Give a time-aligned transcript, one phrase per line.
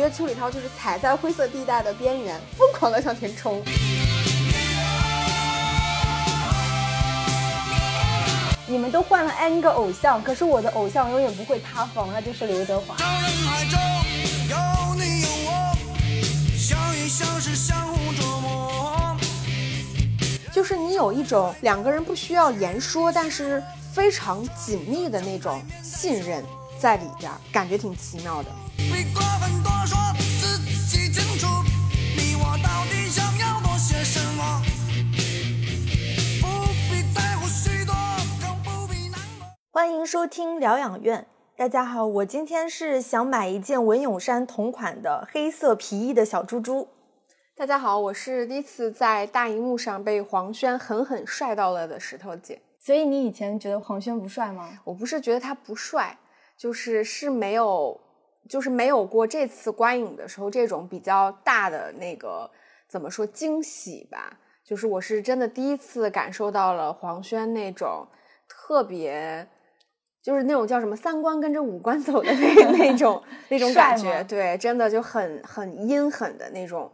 [0.00, 3.62] 觉得邱礼涛就是踩在灰色地带的边缘，疯狂的向前冲。
[8.66, 12.96] 你们都换了 N 个偶像，可是我的偶像永远不会塌房，那就是刘德华。
[20.50, 23.62] 就是你有一种两个人不需要言说，但是
[23.92, 26.42] 非常紧密的那种信任
[26.78, 28.48] 在里边，感觉挺奇妙的。
[39.80, 41.26] 欢迎收听疗养院。
[41.56, 46.86] 大家好，我今天是想买一件文咏珊同款的黑色皮衣的小猪猪。
[47.56, 52.60] 大家好，我是第一次在大荧幕上被黄轩狠狠帅到了的石头姐。
[52.78, 54.68] 所以你以前觉得黄轩不帅吗？
[54.84, 56.14] 我不是觉得他不帅，
[56.58, 57.98] 就是是没有，
[58.50, 62.50] 就是没有过这次观影的时候这种比较大的那个
[62.86, 64.38] 怎么说惊喜吧。
[64.62, 68.06] 就是我是真的第一次感受到了黄轩那种
[68.46, 69.48] 特别。
[70.22, 76.90] 就是那种叫什么三观跟着五官走的那 那种那种感觉，对，真的就很很阴狠的那种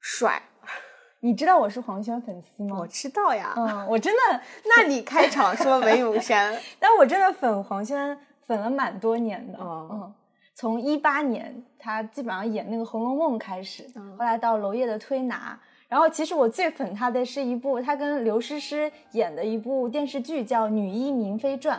[0.00, 0.42] 帅。
[1.20, 2.76] 你知道我是黄轩粉丝吗？
[2.80, 4.40] 我知道呀，嗯，我真的。
[4.64, 10.12] 那你开场说文咏珊， 但我真的粉黄轩粉了蛮多年的，嗯，
[10.54, 13.84] 从一八年他基本上演那个《红楼梦》开始，
[14.18, 15.58] 后来到娄烨的推拿，
[15.88, 21.78] 然后其实我最粉他的是一部他跟刘诗诗演的一部电视剧叫《女医明妃传》。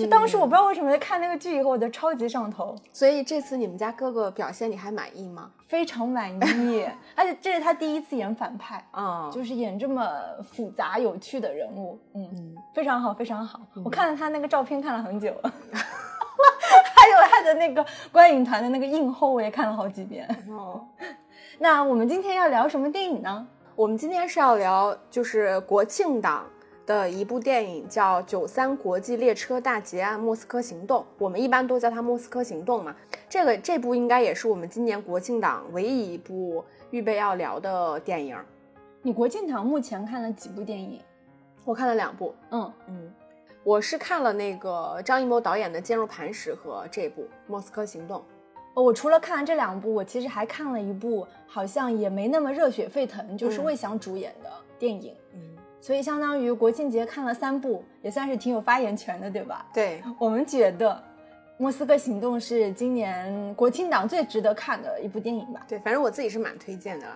[0.00, 5.50] 就当时我不知道为什么在看那个剧以后我就超级上头，所以这次你们家哥哥表现你还满意吗？
[5.68, 10.08] 非常满意， 而且这是他第一次演反派啊，就是演这么
[10.42, 13.60] 复杂有趣的人物，嗯，嗯非常好，非常好。
[13.84, 20.26] 我看了他那个照片看了很久， 还有他的那个观影团的那个映后我也看了好几遍。
[20.48, 20.82] 哦，
[21.58, 23.46] 那我们今天要聊什么电影呢？
[23.76, 26.46] 我们今天是要聊就是国庆档。
[26.86, 32.94] 的一部电影叫《九三国际列车大劫案：莫斯科行动》，我们一般都叫它《莫斯科行动》嘛。
[33.28, 38.36] 这个这部应该也是我们今年国庆档唯一一部预备要聊的电影。
[39.02, 41.00] 你国庆档目前看了几部电影？
[41.64, 42.34] 我看了两部。
[42.50, 43.12] 嗯嗯，
[43.62, 48.20] 我是看了那个张艺谋导演的《坚如磐石》和这部《莫斯科行动》。
[48.82, 55.14] 我除了看了这两部，我其实还看了一部，好像也没那么热血沸腾，就是魏翔主演的电影。
[55.32, 55.53] 嗯。
[55.84, 59.66] 所以相当于国庆节看了三部，也算是挺有发言权的，对吧？
[59.74, 60.88] 对我们觉得，
[61.58, 65.60] 《莫斯科行动》是今年国庆档最值得看的一部电影吧？
[65.68, 67.06] 对，反正我自己是蛮推荐的。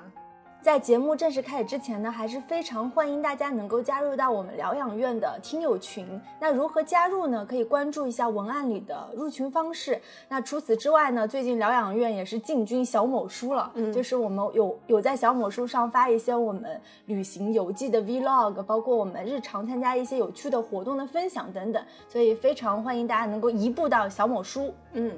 [0.61, 6.21] 在节目正式开始之前呢，还是非常欢迎大家能够加入到我们疗养院的听友群。
[6.41, 7.47] 那如何加入呢？
[7.49, 9.99] 可以关注一下文案里的入群方式。
[10.29, 21.83] 那除此之外呢，最近疗养院也是进军小某书了，嗯，就是我们有有在小某书上发一些我们旅行游记的 vlog，包括我们日常参加一些有趣的活动的分享等等。
[22.09, 25.17] 所以非常欢迎大家能够移步到小某书，嗯。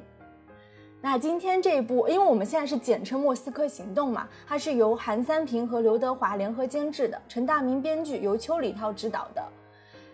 [1.03, 9.43] 那今天这一部，因为我们现在是简称《莫斯科行动》嘛，它是由韩三平和刘德华联合监制的，陈大明编剧，由邱礼涛执导的。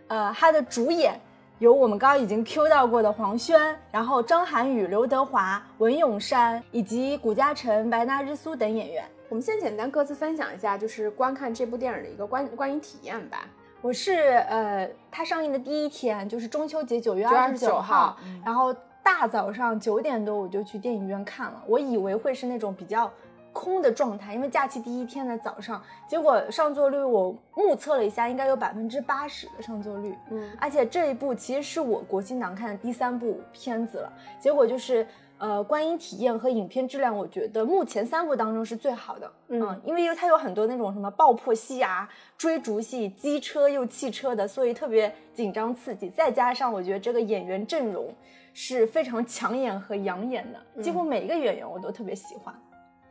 [0.07, 1.19] 呃，它的主演
[1.59, 9.05] 有我们刚刚已经 Q 到过的黄轩，然后张涵予、刘德华、文咏珊以及谷嘉诚、白纳日苏等演员。
[9.29, 13.39] 我们先简单各自分享一下，就是观看这部电影的一个观观影体验吧。
[13.83, 14.13] 我是
[14.49, 18.73] 呃，它上映的第一天就是中秋节九月二十九号，然后。
[19.07, 23.09] 大早上九点多我就去电影院看了，我以为会是那种比较
[23.53, 30.13] 空的状态，因为假期第一天的早上，结果上座率我目测了一下，应该有百分之八十的上座率。
[30.33, 35.07] 嗯，而且这一部其实是我国庆档看的第三部片子了，结果就是
[35.39, 39.33] 呃观影体验和影片质量，我觉得目前三部当中是最好的。
[39.47, 48.13] 嗯，因为它有很多那种什么爆破戏啊、追逐戏、机车又汽车的，所以特别紧张刺激，再加上我觉得这个演员阵容。
[48.59, 52.59] 是非常抢眼和养眼的，几乎每一个演员我都特别喜欢。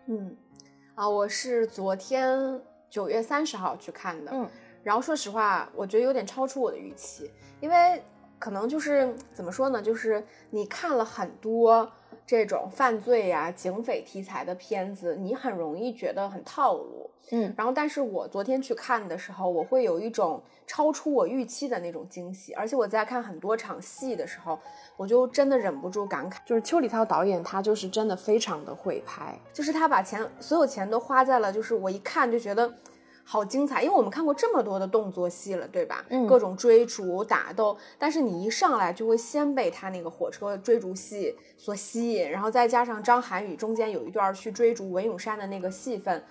[0.07, 0.35] 嗯，
[0.95, 2.59] 啊，我是昨天
[2.89, 4.49] 九月三十号去看的，嗯，
[4.81, 7.29] 然后说实话，我觉得有点超出我的预期，
[7.61, 8.01] 因为
[8.39, 11.87] 可能就是怎么说呢，就是你看了很多
[12.25, 24.59] 这种犯罪呀、警匪题材的片子，你很容易觉得很套路，嗯，然后但是我昨天去看的时候，我会有一种超出我预期的那种惊喜，而且我在看很多场戏的时候。
[24.97, 32.73] 我就真的忍不住感慨，就是邱礼涛导演，他就是真的非常的会拍，就是他把钱所有钱都花在了，就是我一看就觉得
[33.27, 36.05] 好精彩，因为我们看过这么多的动作戏了，对吧？
[36.09, 46.23] 嗯各种追逐打斗，但是你一上来就会先被他那个火车追逐戏所吸引，然后再加上张涵予中间有一段去追逐文咏珊的那个戏份，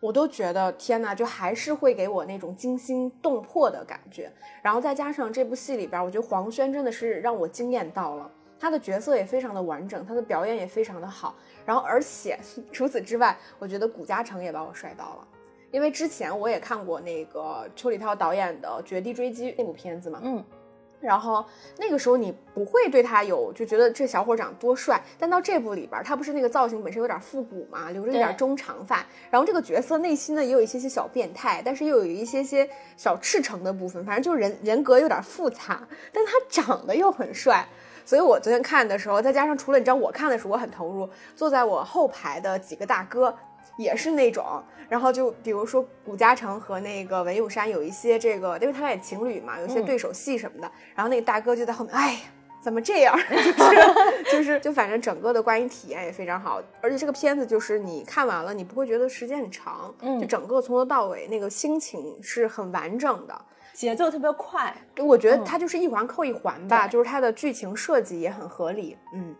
[0.00, 4.32] 我都觉得天呐，就还是会给我那种惊心动魄的感觉。
[4.60, 8.28] 然后再加上这部戏里边，我觉得黄轩真的是让我惊艳到了。
[8.58, 12.38] 他的角色也非常的完整，他的表演也非常的好，然后而且
[12.72, 15.26] 除此之外，我觉得谷嘉诚也把我帅到了。
[15.70, 20.44] 因为之前我也看过那个邱礼涛导演的《绝地追击》那部片子嘛，嗯，
[21.00, 21.44] 然后
[21.78, 37.66] 那个时候你不会对他有就觉得这小伙长多帅，但到这部里边，他不是那个造型本身有点复古嘛，留着一点中长发，然后这个角色内心呢也有一些些小变态，但是又有一些些小赤诚的部分，反正就是人人格有点复杂，但他长得又很帅。
[38.04, 43.32] 所以我昨天看的时候，再加上除了你知道我看的时候我很投入，坐在我后排的几个大哥
[43.80, 52.20] 也是那种，然后就比如说谷嘉诚和那个文咏珊有一些这个，因为他俩也情侣嘛，有一些嗯对手戏什么的，然后那个大哥就在后面，哎呀。
[52.62, 53.18] 怎么这样？
[53.26, 53.32] 就
[53.72, 63.34] 是就是，就反正整个的观影体验也非常好，而且这个片子就是你看完了，你不会觉得时间很长，嗯就整个从头到尾那个心情是很完整的。
[63.72, 64.76] 节奏特别快。
[64.98, 69.34] 我觉得嗯它就是一环扣一环吧，对就是它的剧情设计也很合理，嗯，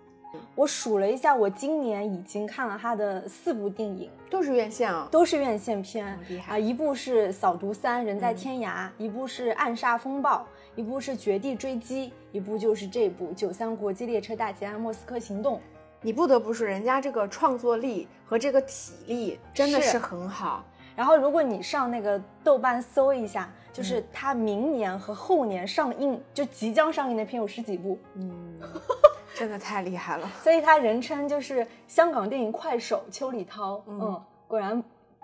[0.60, 6.54] 我数了一下，我今年已经看了他的四部电影，都是院线啊，都是院线片厉害。
[6.54, 8.36] 啊、一部是《扫毒三人在嗯。
[8.36, 10.46] 天涯》一部是《暗杀风暴》，
[10.78, 15.56] 一部是《绝地追击》，一部就是这部《九三国际列车大劫案：莫斯科行动》。
[16.02, 20.62] 你不得不说，人家这个创作力和这个体力真的是是很好。
[20.94, 28.60] 然后，如果你上那个豆瓣搜一下，嗯就是他明年和后年上映，就即将上映的片有十几部，嗯，
[29.40, 30.30] 真的太厉害了。
[30.44, 33.82] 所以他人称就是香港电影快手邱礼涛。
[33.86, 34.82] 嗯嗯，果然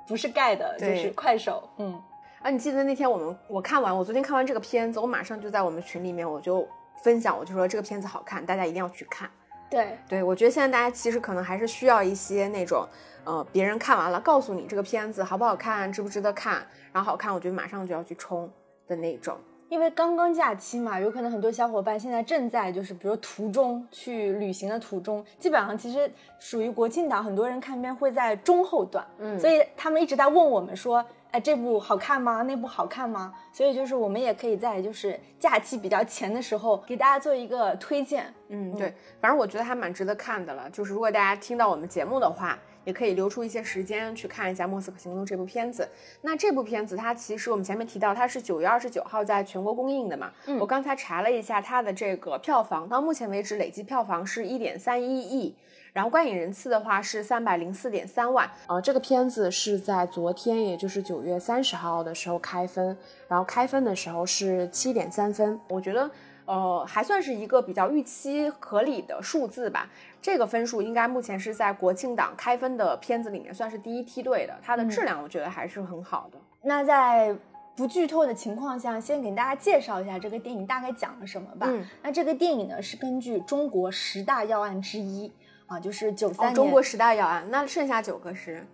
[0.09, 1.69] 不是盖的，就是快手。
[1.77, 2.03] 嗯，
[2.41, 6.67] 啊，你记得那天我们我看完，我昨天看完这个片子，我马上就在我们群里面我就
[7.03, 9.31] 分享，我就说这个片子好看，大家一定要去看。
[9.69, 12.89] 对，对我觉得现在大家其实可能还是需要一些那种，
[13.25, 18.51] 呃，别人看完了告诉你这个片子好不好看，值不值得看，然后好看，我觉得马上就要去冲
[18.87, 19.37] 的那种。
[19.69, 32.43] 因为刚刚假期嘛，有可能很多小伙伴现在正在就是比如途中去旅行的途中，基本上其实属于国庆档，很多人看片会在中后段，嗯所以他们一直在问我们说，哎，这部好看吗？
[32.43, 33.35] 那部好看吗？
[33.53, 38.33] 所以就是我们也可以在就是假期比较前的时候给大家做一个推荐。
[38.49, 40.71] 嗯，对，反正我觉得还蛮值得看的了。
[40.71, 45.87] 就是如果大家听到我们节目的话，也可以留出一些时间去看一下《莫斯科行动》这部片子。
[46.23, 50.33] 那这部片子它其实我们前面提到，它是九月二十九号在全国公映的嘛。
[50.47, 55.55] 嗯我刚才查了一下它的这个票房，到目前为止累计票房是一点三一亿。
[55.93, 62.95] 然后观影人次的话是三百零四点三万，呃，这个片子是在昨天，也就是九月三十号的时候开分，
[63.27, 66.11] 然后开分的时候是七点三分，我觉得
[66.47, 69.91] 呃还算是一个比较预期合理的数字吧。
[70.23, 76.39] 这个分数应该目前是在国庆档开分的片子里面算是第一梯队的，它的质量我觉得还是很好的。
[76.63, 77.37] 那在
[77.77, 81.67] 不剧透的情况下，先给大家介绍一下这个电影大概讲了什么吧。
[81.71, 85.33] 嗯那这个电影呢是根据中国十大要案之一
[85.67, 88.67] 啊，就是九三哦，年、中国十大要案，那剩下九个是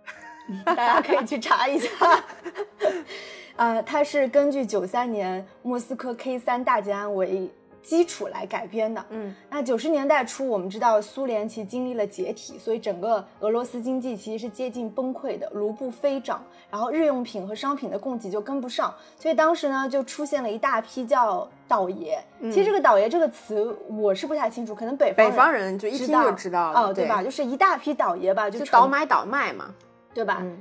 [0.64, 1.88] 大家可以去查一下。
[3.58, 7.50] 呃，它是根据九三年莫斯科 K 三大劫案为
[7.82, 9.04] 基础来改编的。
[9.10, 22.22] 嗯，那九十年代初，我们知道苏联其实经历了解体，所以整个俄罗斯经济其实是接近崩溃的，卢布飞涨，然后日用品和商品的供给就跟不上，所以当时呢就出现了一大批叫倒爷。
[22.42, 27.24] 其实这个倒爷这个词我是不太清楚，可能北方北人方人就一听就知道了，哦，对吧？
[27.24, 29.74] 就是一大批倒爷吧，就倒买倒卖嘛。
[30.14, 30.38] 对吧？
[30.40, 30.60] 嗯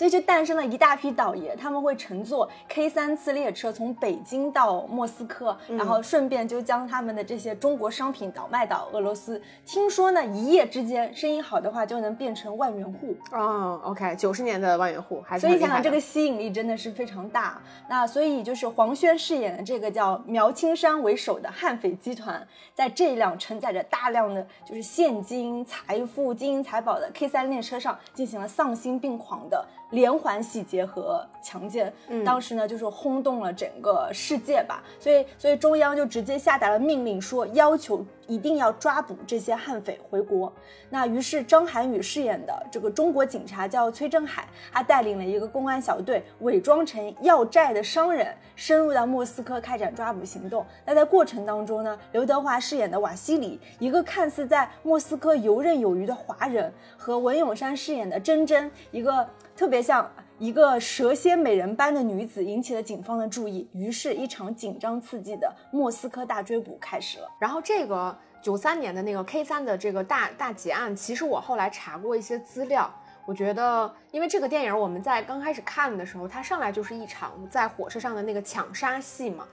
[0.00, 9.38] 所以就诞生了一大批倒爷，他们会乘坐 K 三次列车从北京到莫斯科，嗯然后顺便就将他们的这些中国商品倒卖到俄罗斯。
[9.66, 13.14] 听说呢，一夜之间生意好的话就能变成万元户。
[13.30, 17.60] 哦，OK，九十年的万元户还是所以想想这个吸引力真的是非常大。
[17.86, 31.92] 那所以就是黄轩饰演的这个叫苗青山为首的悍匪集团，在这辆承载着大量的就是现金、财富、金银财宝的 K 三列车上进行了丧心病狂的连环洗劫和强奸。
[32.08, 34.82] 嗯当时呢，就是轰动了整个世界吧。
[34.98, 40.52] 所以，所以中央就直接下达了命令，说要求一定要抓捕这些悍匪回国。
[40.88, 50.64] 那于是张涵予饰演的这个中国警察叫崔振海，他带领了一个公安小队，伪装成要债的商人，深入到莫斯科开展抓捕行动。
[50.84, 59.26] 那在过程当中呢，刘德华饰演的瓦西里，一个看似在莫斯科游刃有余的华人，和文咏珊饰演的珍珍，一个
[59.60, 60.10] 特别像。
[60.38, 67.28] 一个蛇蝎美人般的女子引起了警方的注意，于是，一场紧张刺激的莫斯科大追捕开始了。
[67.38, 72.90] 然后，这个九三年的那个 K 三的这个大大劫案，其实我后来查过一些资料，
[73.26, 79.46] 我觉得，因为这个电影我们在刚开始看的时候，它上来就是一场在火车上的那个抢杀戏嘛。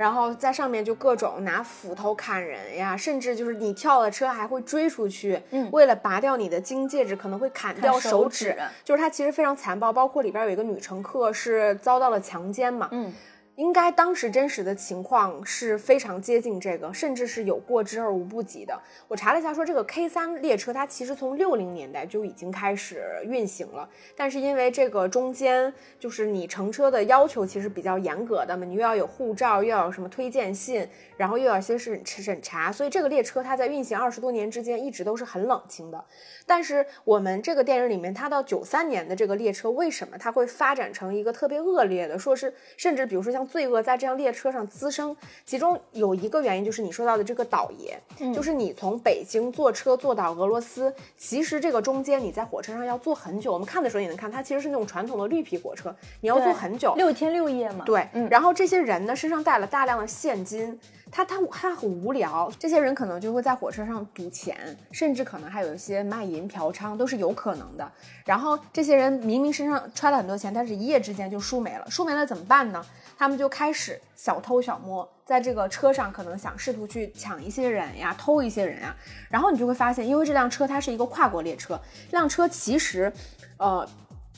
[0.00, 9.92] 然后在上面就各种拿斧头砍人呀，甚至就是你跳了车还会追出去，嗯，为了拔掉你的金戒指，可能会砍掉手指，就是它其实非常残暴。
[9.92, 13.12] 包括里边有一个女乘客是遭到了强奸嘛，嗯。
[13.60, 18.80] 应该当时真实的情况是非常接近这个，甚至是有过之而无不及的。
[19.06, 23.86] 我查了一下，说这个 K 三列车它其实从六零年代就已经开始运行了，
[24.16, 30.88] 但是因为这个中间就是你乘车的要求其实比较严格的嘛，你又要有护照，又要有什么推荐信，
[31.18, 36.02] 然后又要先是审查，所以这个列车它在运行二十多年之间一直都是很冷清的。
[36.46, 42.18] 但是我们这个电影里面，它到九三年的这个列车，为什么它会发展成一个特别恶劣的？
[42.18, 45.14] 说是甚至比如说像罪恶在这辆列车上滋生，
[45.44, 47.98] 其中有一个原因就是你说到的这个倒爷，
[48.32, 53.52] 就是你从北京坐车坐到俄罗斯，其实这个中间你在火车上要坐很久。
[53.52, 57.84] 我们看的时候也能看，它其实是那种传统的绿皮火车，你要坐很久，六天六夜嘛。
[57.84, 60.78] 对，然后这些人呢身上带了大量的现金。
[61.10, 64.56] 他他他很无聊，这些人可能就会在火车上赌钱，
[64.92, 67.92] 甚至可能还有一些卖淫嫖娼，都是有可能的。
[68.24, 72.84] 然后这些人明明身上揣了很多钱，但是一夜之间就输没了，输没了怎么办呢？
[73.18, 78.94] 他们就开始小偷小摸，在这个车上可能想试图去抢一些人呀，偷一些人呀。
[79.28, 83.12] 然后你就会发现，因为这辆车它是一个跨国列车，这辆车其实，
[83.56, 83.86] 呃。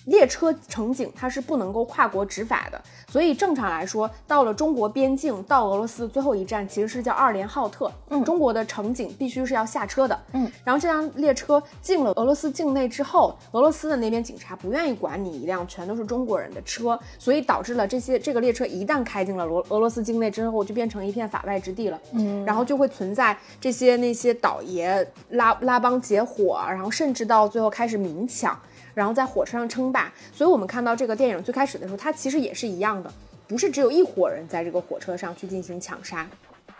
[0.06, 7.90] 列车乘警他是不能够跨国执法的，所以正常来说，到了中国边境到俄罗斯最后一站其实是叫二连浩特。
[8.08, 10.18] 嗯，中国的乘警必须是要下车的。
[10.32, 22.00] 嗯，然后这辆列车进了俄罗斯境内之后，俄罗斯的那边警察不愿意管你一辆全都是中国人的车，所以导致了这些这个列车一旦开进了俄俄罗斯境内之后，就变成一片法外之地了。
[22.12, 28.58] 嗯，然后就会存在这些那些倒爷拉拉帮结伙，然后甚至到最后开始明抢。
[28.94, 33.12] 然后在火车上称霸，所以我们看到这个电影最开始的时候，它其实也是一样的，
[33.48, 36.26] 不是只有一伙人在这个火车上去进行抢杀。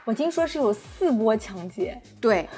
[0.05, 2.49] 我听说是有四波抢劫，对，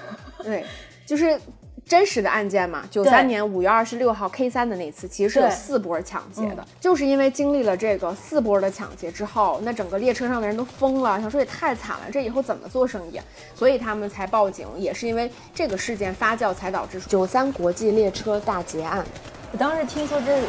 [0.42, 0.64] 对，
[1.04, 1.38] 就是
[1.84, 2.88] 真实的案件嘛。
[2.90, 13.20] 九三年五月二十六号 K 三的那次，其实是有四波抢劫的，就是因为经历了这个四波的抢劫之后，那整个列车上的人都疯了，想说也太惨了，这以后怎么做生意？
[13.54, 19.04] 所以他们才报警，也是因为这个事件发酵，才导致九三国际列车大劫案。
[19.54, 20.40] 我当时听说这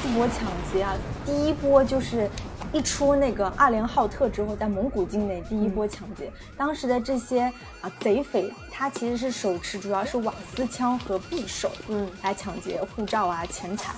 [0.00, 2.30] 四波抢劫啊，第一波就是
[2.72, 7.42] 一出那个二连浩特之后，在蒙古境内第一波抢劫，当时的这些
[7.82, 13.92] 啊贼匪，他其实是手持主要是瓦斯枪和匕首，嗯，来抢劫护照啊钱财。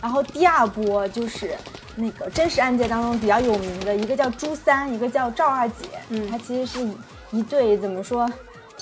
[0.00, 1.56] 然后第二波就是
[1.96, 6.88] 那个真实案件当中比较有名的一个叫朱三，一个叫赵二姐，嗯，他其实是
[7.32, 8.30] 一对怎么说？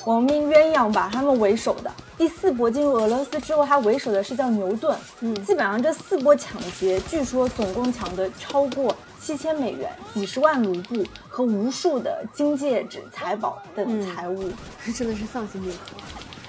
[0.06, 4.96] 亡命鸳鸯吧，他们为首的第四波进入俄罗斯之后，他为首的是叫牛顿。
[5.20, 14.50] 嗯，基本上这四波抢劫，据说总共抢的超过七千美元、几十万卢布和无数的金戒指、财宝等财物，
[14.96, 16.00] 真的是丧心病狂。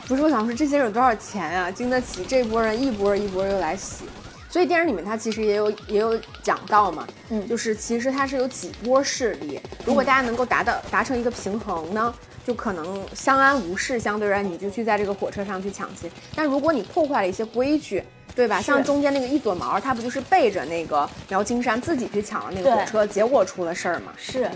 [0.07, 4.05] 不是我想说，这些人有多少钱啊，经得起这波人一波一波又来洗？
[4.49, 12.13] 所以电影里面他其实也有也有讲到嘛，嗯，就是其实它是有几波势力，如果大家能够达到达成一个平衡呢？
[12.45, 16.09] 就可能相安无事，相对而言你就去在这个火车上去抢亲。
[16.35, 18.61] 但如果你破坏了一些规矩，对吧？
[18.61, 24.13] 像中间那个一撮毛，他不就是背着那个苗青山自己去抢了那个火车，结果出了事儿嘛？
[24.17, 24.49] 是，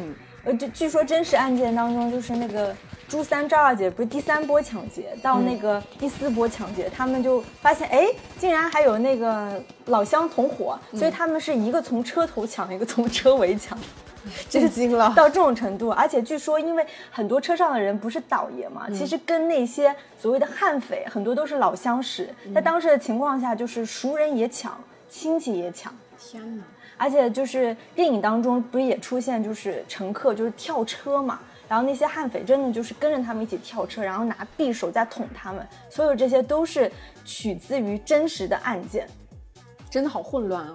[0.45, 2.73] 呃，就据说真实案件当中，就是那个
[3.07, 13.77] 朱三赵二姐不是第三波抢劫，到那个第四波抢劫，他们就发现，哎，竟然还有那个老乡同伙，所以他们是一个从车头抢，一个从车尾抢。
[14.49, 24.75] 震惊了，到这种程度，而且据说，因为很多车上的人不是倒爷嘛，其实跟那些所谓的悍匪很多都是老相识，在当时的情况下，就是熟人也抢，
[25.11, 25.93] 亲戚也抢。
[26.19, 26.63] 天哪！
[26.97, 36.91] 而且就是电影当中不是也出现，就是乘客就是跳车嘛，然后那些悍匪真的就是跟着他们一起跳车，然后拿匕首在捅他们，所有这些都是
[37.23, 39.07] 取自于真实的案件，
[39.89, 40.73] 真的好混乱啊！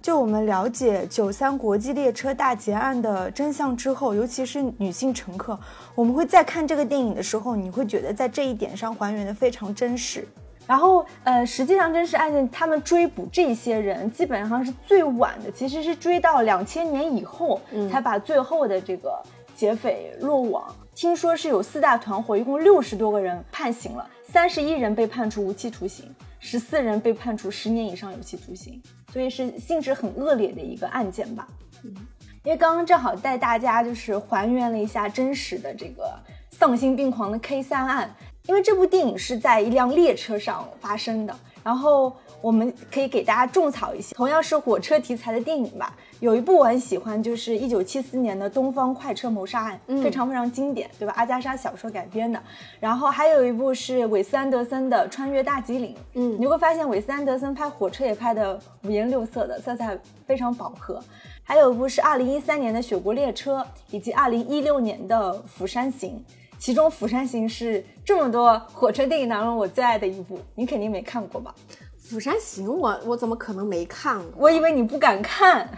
[0.00, 5.56] 就我们了解九三国际列车大劫案的真相之后，尤其是女性乘客，
[5.94, 10.26] 我们会在看这个电影的时候，你会觉得在这一点上还原的非常真实。
[10.66, 19.22] 然后，呃，实际上真实案件他们追捕这些人，基本上是最晚的，其实是追到两千年以后，才把最后的这个
[19.56, 20.74] 劫匪落网。
[20.94, 26.08] 听说是有四大团伙，一共六十多个人判刑了，三十一人被判处无期徒刑。
[26.38, 31.46] 十四人被判处十年以上有期徒刑，所以是性质很恶劣的一个案件吧。
[31.84, 31.94] 嗯，
[32.42, 36.12] 因为刚刚正好带大家就是还原了一下真实的这个
[36.50, 38.12] 丧心病狂的 K 三案，
[38.46, 42.12] 因为这部电影是在一辆列车上发生的，然后。
[42.42, 45.96] 我们可以给大家种草一些同样是火车题材的电影吧。
[46.18, 51.14] 有一部我很喜欢，就是一九七四年的《东方快车谋杀案》，非常非常经典，对吧？
[51.16, 52.42] 阿加莎小说改编的。
[52.80, 55.94] 然后还有一部是韦斯安德森的《穿越大吉岭》。
[56.14, 59.96] 嗯，你会发现韦斯安德森拍火车也拍的五颜六色的，色彩
[60.26, 61.00] 非常饱和。
[61.44, 63.60] 还有一部是二零一三年的《雪国列车》，
[63.92, 66.20] 以及二零一六年的《釜山行》。
[66.62, 71.52] 其中《釜山行》是这么多火车电影当中我最爱的一部，你肯定没看过吧？
[72.08, 74.44] 《釜山行》，我我怎么可能没看过？
[74.44, 75.66] 我以为你不敢看。《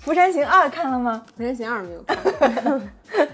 [0.00, 1.24] 釜山行二》看了吗？
[1.36, 2.90] 《釜山行二》没有看。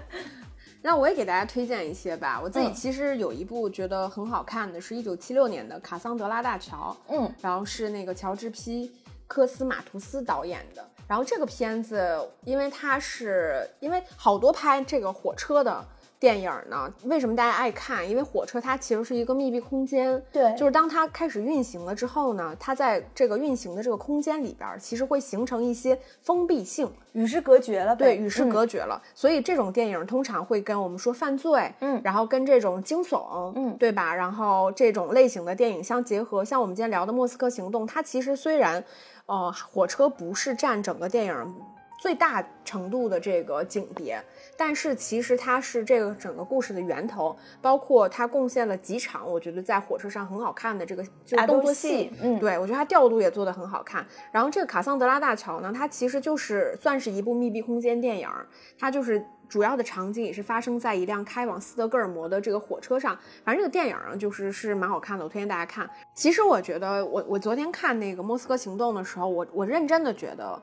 [0.83, 2.39] 那我也给大家推荐一些吧。
[2.43, 6.95] 我自己其实有一部觉得很好看的，是一九七六年的《卡桑德拉大桥》。
[7.11, 8.91] 嗯，然后是那个乔治 ·P·
[9.27, 10.87] 科斯马图斯导演的。
[11.07, 15.83] 然后这个片子，因为它是因为好多拍这个火车的。
[16.21, 16.93] 电影呢？
[17.05, 18.09] 为什么大家爱看？
[18.09, 29.01] 因为火车它其实是一个密闭空间，对，就是当它开始运行了之后呢，它在这个运行的这个空间里边，其实会形成一些封闭性，与世隔绝了，对，与世隔绝了。
[29.15, 34.13] 所以这种电影通常会跟我们说犯罪，嗯，然后跟这种惊悚，嗯，对吧？
[34.13, 38.83] 然后这种类型的电影相结合，像我们今天聊的《莫斯科行动》，它其实虽然，
[39.27, 41.55] 呃，火车不是占整个电影
[42.01, 44.21] 最大程度的这个景别。
[44.61, 54.05] 但是其实它是这个整个故事的源头，包括它贡献了几场我觉得在火车上很好看的这个就是动作戏，嗯，对我觉得它调度也做得很好看。
[54.33, 58.29] 然后这个卡桑德拉大桥呢，它其实就是算是一部密闭空间电影，
[58.77, 63.17] 它就是主要的场景也是发生在一辆开往斯德哥尔摩的这个火车上。
[63.45, 65.89] 反正这个电影啊，就是是蛮好看的，我推荐大家看。
[66.15, 70.61] 其实我觉得我我昨天看那个莫斯科行动的时候，我我认真的觉得。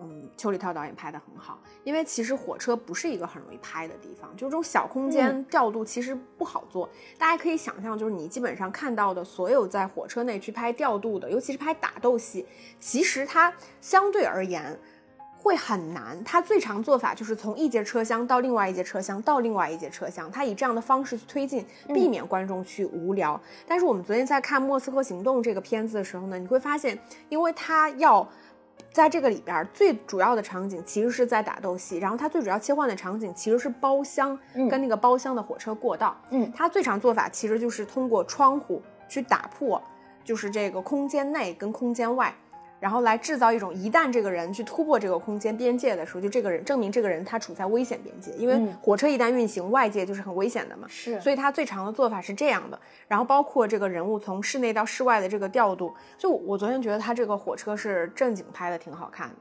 [0.00, 6.88] 嗯，邱礼涛导演拍的很好，因为其实火车不是一个很容易拍的地方，就这种小空间调度其实不好做。
[7.18, 12.46] 大家可以想象，就是你基本上看到的所有在火车内去拍调度的，尤其是拍打斗戏，
[12.78, 14.78] 其实它相对而言
[15.36, 16.22] 会很难。
[16.24, 23.40] 它最常做法就是从一节车厢到另外一节车厢到另外一节车厢，它以这样的方式去推进，避免观众去无聊。
[23.66, 26.96] 但是我们昨天在看《莫斯科行动》这个片子的时候呢，你会发现，
[27.28, 28.28] 因为它要。
[28.90, 36.16] 在这个里边，最主要的场景其实是在打斗戏，然后它最主要切换的场景其实是包厢跟那个包厢的火车过道。
[36.30, 39.80] 嗯，它最常做法其实就是通过窗户去打破，
[40.24, 42.34] 就是这个空间内跟空间外。
[42.80, 50.86] 然后来制造一种，一旦这个人去突破这个空间边界的时候，就这个人证明这个人他处在危险边界，因为火车一旦运行，外界就是很危险的嘛。
[50.88, 52.78] 是，所以他最长的做法是这样的。
[53.08, 59.34] 然后包括这个人物从室内到室外的这个调度，就我昨天觉得他这个火车是正经拍的挺好看的，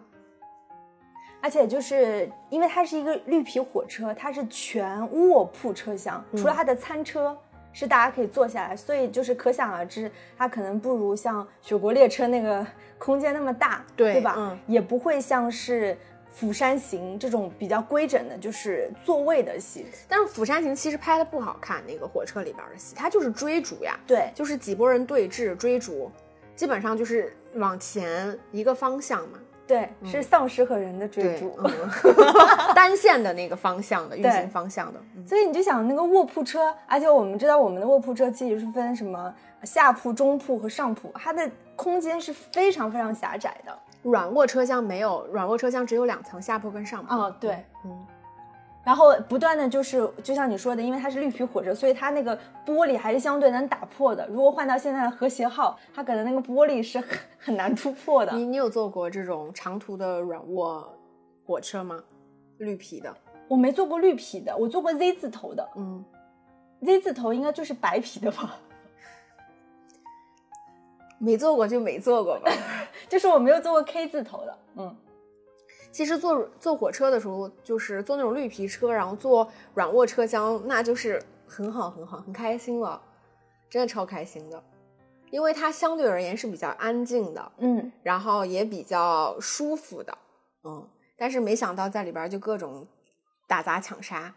[1.41, 7.37] 而且就是因为它是一个绿皮火车，它是全卧铺车厢，除了它的餐车。
[7.79, 12.65] 是大家可以坐下来，所以就是可想而知，它可能不如像雪国列车那个
[12.97, 14.33] 空间那么大，对对吧？
[14.35, 15.95] 嗯，也不会像是
[16.31, 19.85] 釜山行这种比较规整的，就是座位的戏。
[20.09, 26.11] 但是釜山行其实拍的不好看，那个火车里边的戏，它就是追逐呀，对，就是几拨人对峙追逐，
[26.55, 29.37] 基本上就是往前一个方向嘛。
[29.67, 31.53] 对，是丧尸和人的追逐，
[32.73, 43.77] 单线的那个方向的运行方向的，所以你就想那个卧铺车，而且我们知道我们的卧铺车其实是分什么下铺、中铺和上铺，它的空间是非常非常狭窄的。
[44.03, 47.13] 软卧车厢没有，软卧车厢只有两层，下铺跟上铺。
[47.13, 48.05] 哦，对，嗯。
[48.87, 52.33] 然后不断的就是，就像你说的，因为它是绿皮火车，所以它那个
[52.65, 54.25] 玻璃还是相对能打破的。
[54.29, 58.31] 如果换到现在的和谐号，它可能那个玻璃是很很难突破的。
[58.31, 60.97] 你你有坐过这种长途的软卧
[61.45, 62.01] 火车吗？
[62.59, 63.13] 绿皮的？
[63.49, 65.69] 我没坐过绿皮的，我坐过 Z 字头的。
[65.75, 66.05] 嗯
[66.85, 68.55] ，Z 字头应该就是白皮的吧？
[71.19, 72.49] 没坐过就没坐过吧，
[73.09, 74.57] 就是我没有坐过 K 字头的。
[74.77, 74.95] 嗯。
[75.91, 83.01] 其实坐坐火车的时候，就是坐那种绿皮车，然后坐软卧车厢，那就是很好很好，很开心了，
[83.69, 84.63] 真的超开心的，
[85.31, 90.15] 因为它相对而言是比较安静的，嗯，然后也比较舒服的，
[90.63, 92.85] 嗯，但是没想到在里边就各种
[93.47, 94.33] 打砸抢杀。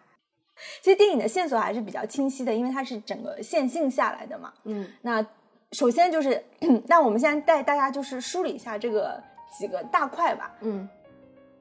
[0.81, 5.25] 其实电影的线索还是比较清晰的，因为它是整个线性下来的嘛，嗯，那
[5.73, 6.43] 首先就是，
[6.89, 9.23] 那我们现在带大家就是梳理一下这个
[9.59, 10.89] 几个大块吧，嗯。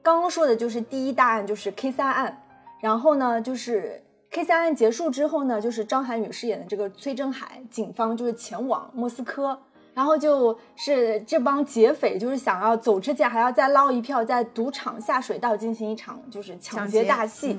[0.02, 2.42] 刚刚说的就是第一大案，就是 K 三案。
[2.80, 9.58] 然后呢，就是 K 三案结束之后呢，就是张涵予饰演的这个崔振海，警方就是前往莫斯科，
[9.92, 17.58] 然后就是这帮劫匪，就是想要走之前还要再捞一票，在赌场下水道进行一场就是抢劫大戏，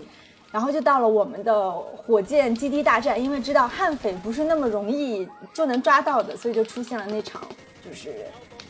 [0.51, 7.43] 然后就到了我们的火箭基地大战，因为知道悍匪不是那么容易就能抓到的，所以就出现了那场
[7.85, 8.25] 就是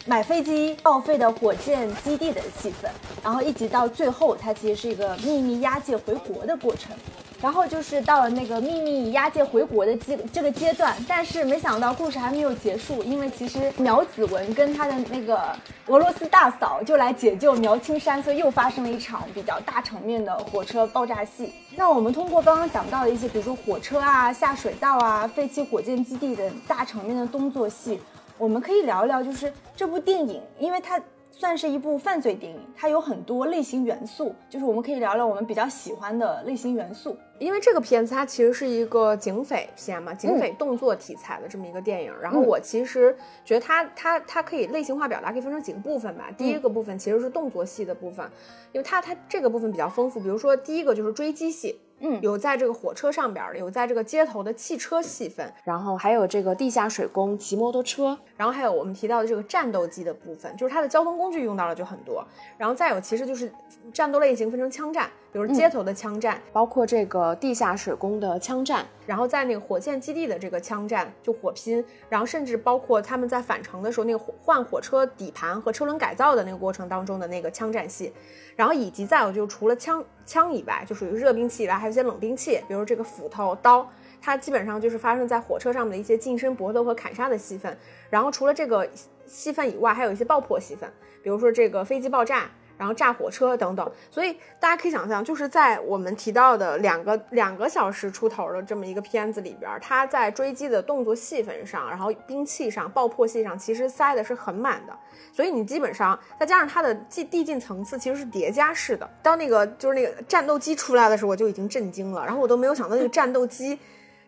[0.05, 2.89] 买飞机报废的火箭基地的戏份，
[3.23, 6.91] 然后一直到最后，它其实是一个秘密押解回国的过程。
[7.39, 15.39] 然后就是到了那个秘密押解回国的阶这个阶段，但是没想到故事还没有结束，因为其实苗子文跟他的那个
[15.87, 21.51] 俄罗斯大嫂就来解救苗青山，所以又发生了一场比较大场面的火车爆炸戏。
[21.75, 27.99] 那我们通过刚刚讲到的一些，比如说火车啊、下水道啊、废弃火箭基地的大场面的动作戏，
[28.37, 31.01] 我们可以聊一聊，就是这部电影，因为它。
[31.33, 37.17] 算是一部犯罪电影，它有很多类型元素，就是我们可以聊聊我们比较喜欢的类型元素。
[37.39, 42.13] 因为这个片子它其实是一个警匪片嘛，警匪动作题材的这么一个电影。
[42.21, 46.29] 然后我其实觉得它它它可以类型化表达，可以分成几个部分吧。
[46.37, 48.29] 第一个部分其实是动作戏的部分，
[48.73, 50.19] 因为它它这个部分比较丰富。
[50.19, 51.79] 比如说第一个就是追击戏。
[52.01, 62.25] 嗯，有在这个火车上边的，有在这个街头的汽车戏份，然后还有这个地下水工骑摩托车，然后还有我们提到的这个战斗机的部分，就是它的交通工具用到了就很多，
[62.57, 63.51] 然后再有其实就是
[63.93, 78.11] 战斗类型分成枪战，比如街头的枪战，包括这个地下水工的枪战，然后在那个火箭基地的这个枪战就火拼，然后甚至包括他们在返程的时候那个换火车底盘和车轮改造的那个过程当中的那个枪战戏。
[78.57, 83.89] 然后以及再有就除了枪枪以外，就属于热兵器以外，还有一些冷兵器，比如这个斧头、刀，
[84.21, 87.75] 它基本上就是发生在火车上面的一些近身搏斗和砍杀的戏份。
[88.09, 88.85] 然后除了这个
[89.25, 90.91] 戏份以外，还有一些爆破戏份，
[91.23, 92.51] 比如说这个飞机爆炸。
[92.81, 104.93] 然后炸火车等等，所以大家可以想象，就是在我们提到的两个两个小时出头的这么一个片子里边，他在追击的动作戏份上，然后兵器上、爆破戏上，其实塞的是很满的。
[105.31, 109.07] 所以你基本上再加上它的递递进层次，其实是叠加式的。
[109.21, 112.25] 当那个就是那个战斗机出来的时候，我就已经震惊了。
[112.25, 113.77] 然后我都没有想到那个战斗机。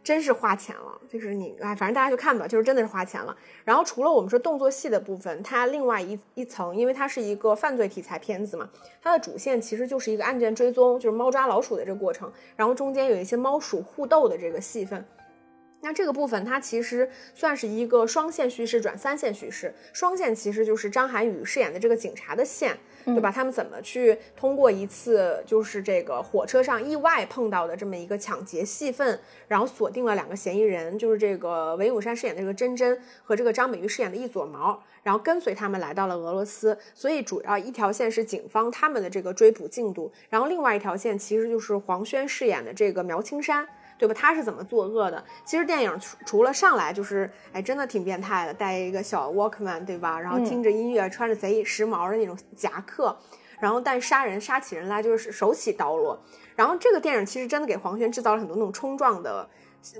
[0.04, 3.36] 真是花钱了，就是你哎，反正大家去看吧，就是真的是花钱了。
[3.64, 8.70] 然后除了我们说动作戏的部分，它另外一一层，因为它是一个犯罪题材片子嘛，
[9.02, 15.04] 它的主线其实就是一个案件追踪，就是猫抓老鼠的这个过程，然后中间有一些猫鼠互斗的这个戏份。
[15.84, 22.76] 那这个部分它其实算是一个双线叙事转三线叙事，双线其实就是张涵予饰演的这个警察的线。
[23.06, 23.30] 对吧？
[23.30, 36.78] 他们怎么去通过一次就是这个火车上意外碰到的这么一个抢劫戏份，然后锁定了两个嫌疑人，就是这个韦永山饰演的这个珍珍和这个张美玉饰演的一撮毛，然后跟随他们来到了俄罗斯。
[36.96, 43.68] 所以主要一条线是警方他们的这个追捕进度，然后另外一条线其实就是黄轩饰演的这个苗青山。
[43.98, 44.14] 对吧？
[44.14, 45.24] 他是怎么作恶的？
[45.46, 50.20] 其实电影除除了上来就是，哎，真的挺变态的，带一个小 Walkman，对吧？
[50.20, 53.18] 然后听着音乐，穿着贼时髦的那种夹克，
[53.60, 56.22] 然后但杀人杀起人来就是手起刀落。
[56.56, 59.50] 然后这个电影其实真的给黄轩制造了很多那种冲撞的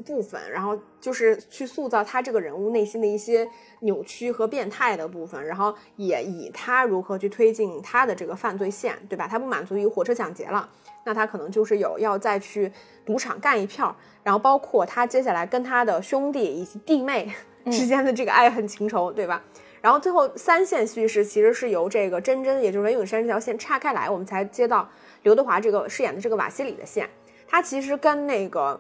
[0.06, 9.28] 部分，然后就是去塑造他这个人物内心的一些扭曲和变态的部分，然后也以他如何去推进他的这个犯罪线，对吧？
[9.28, 10.70] 他不满足于火车抢劫了。
[11.06, 12.72] 那他可能就是有要再去
[13.06, 17.34] 赌场干一票，然后包括他接下来跟他的兄弟以及弟妹
[17.66, 19.44] 之间的这个爱恨情仇，对吧？
[19.82, 24.88] 然后最后三线叙事其实是由这个真真，也就是文咏珊这条线岔开来，我们才接到
[25.24, 27.10] 刘德华这个饰演的这个瓦西里的线。
[27.46, 28.80] 他其实跟那个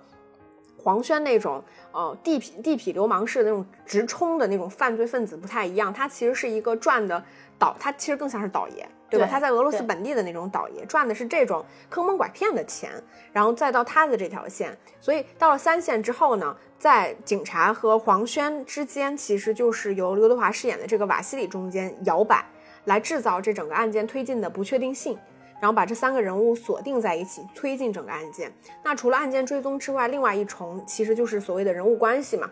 [0.78, 7.22] 黄轩那种呃地痞地痞流氓式的那种直冲的那种犯罪分子不太一样，他其实是一个赚的
[7.60, 8.88] 倒，他其实更像是倒爷。
[9.17, 9.28] 对吧？
[9.32, 12.91] 他在俄罗斯本地的那种倒爷赚的是这种坑蒙拐骗的钱，
[13.32, 22.43] 然后再到他的这条线，所以到了三线之后呢，在警察和黄轩之间，其实就是由刘德华饰演的这个瓦西里中间摇摆，
[22.86, 25.17] 来制造这整个案件推进的不确定性，
[25.62, 28.52] 然后把这三个人物锁定在一起，推进整个案件。
[28.84, 32.49] 那除了案件追踪之外，另外一重其实就是所谓的人物关系嘛。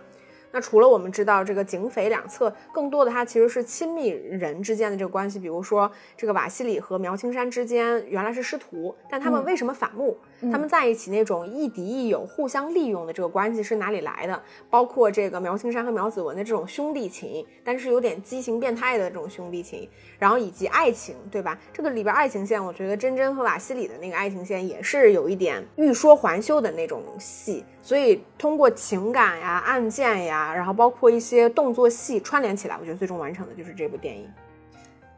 [0.51, 5.39] 那除了我们知道这个警匪两侧，更多的它其实是亲密人之间的这个关系。
[5.39, 10.17] 比如说这个瓦西里和苗青山之间原来是师徒，但他们为什么反目？
[10.49, 14.41] 他们在一起那种亦敌亦友、互相利用的这个关系是哪里来的？
[14.69, 21.57] 包括这个苗青山和苗子文的这种兄弟情，但是有点畸形变态的这种兄弟情，然后以及爱情，对吧？
[21.73, 27.63] 这个里边爱情线，我觉得珍珍和瓦西里的那个爱情线也是有一点欲说还休的那种戏。
[27.83, 34.29] 所以通过情感呀、案件呀，然后包括一些动作戏串联起来，我觉得最终完成的就是这部电影。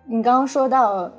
[0.06, 1.12] 你刚刚说到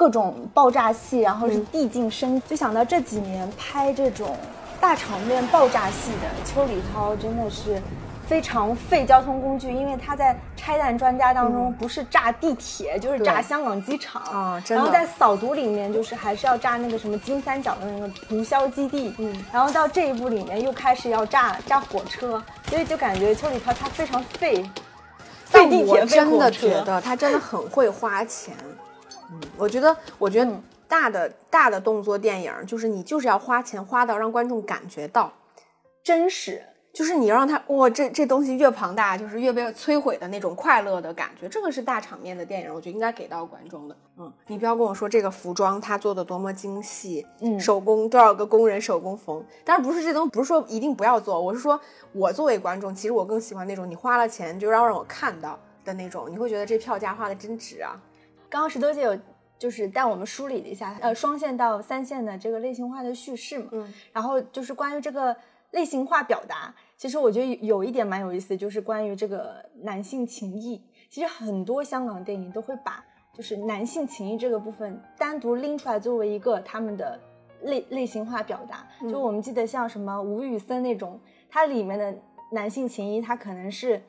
[0.00, 4.34] 各种爆炸戏，然后是递进深，就想到这几年拍这种
[4.80, 7.78] 大场面爆炸戏的邱礼涛，真的是
[8.26, 24.64] 非常费交通工具，因为他在拆弹专家当中不是炸地铁就是炸香港机场啊，然后在扫毒里面就是还是要炸那个什么金三角的那个毒枭基地，嗯，然后到这一部里面又开始要炸炸火车，所以就感觉邱礼涛他非常费。
[25.52, 28.54] 但我真的觉得他真的很会花钱。
[29.32, 30.52] 嗯，我觉得，我觉得
[30.88, 35.32] 大的大的动作电影就是你就是要花钱花到让观众感觉到
[36.02, 36.62] 真实。
[36.92, 41.48] 就是你要让他哇，这这东西越庞大，就是越被摧毁的那种快乐的感觉。
[41.48, 43.96] 这个是大场面的电影，我觉得应该给到观众的。
[44.18, 49.40] 嗯，你不要跟我说这个服装它做的多么精细，嗯，手工多少个工人手工缝。
[49.64, 57.96] 当然不是这东西，不是说一定不要做，我是说我作为观众，其实我更喜欢那种你花了钱就要让我看到的那种，你会觉得这票价花的真值啊。
[58.50, 59.18] 刚刚石头姐有
[59.58, 65.34] 就是带我们梳理了一下，呃，双线到三线的这个类型化的叙事嘛，嗯，然后就是关于这个。
[65.72, 70.84] 类型化表达，其实我觉得有一点蛮有意思，就是关于这个男性情谊。
[71.08, 77.20] 其实很多香港电影都会把就是男性情谊这个部分单独拎出来，作为一个他们的
[77.62, 78.84] 类类型化表达。
[79.08, 82.12] 就我们记得像什么吴宇森那种，它里面的
[82.50, 84.02] 男性情谊，它可能是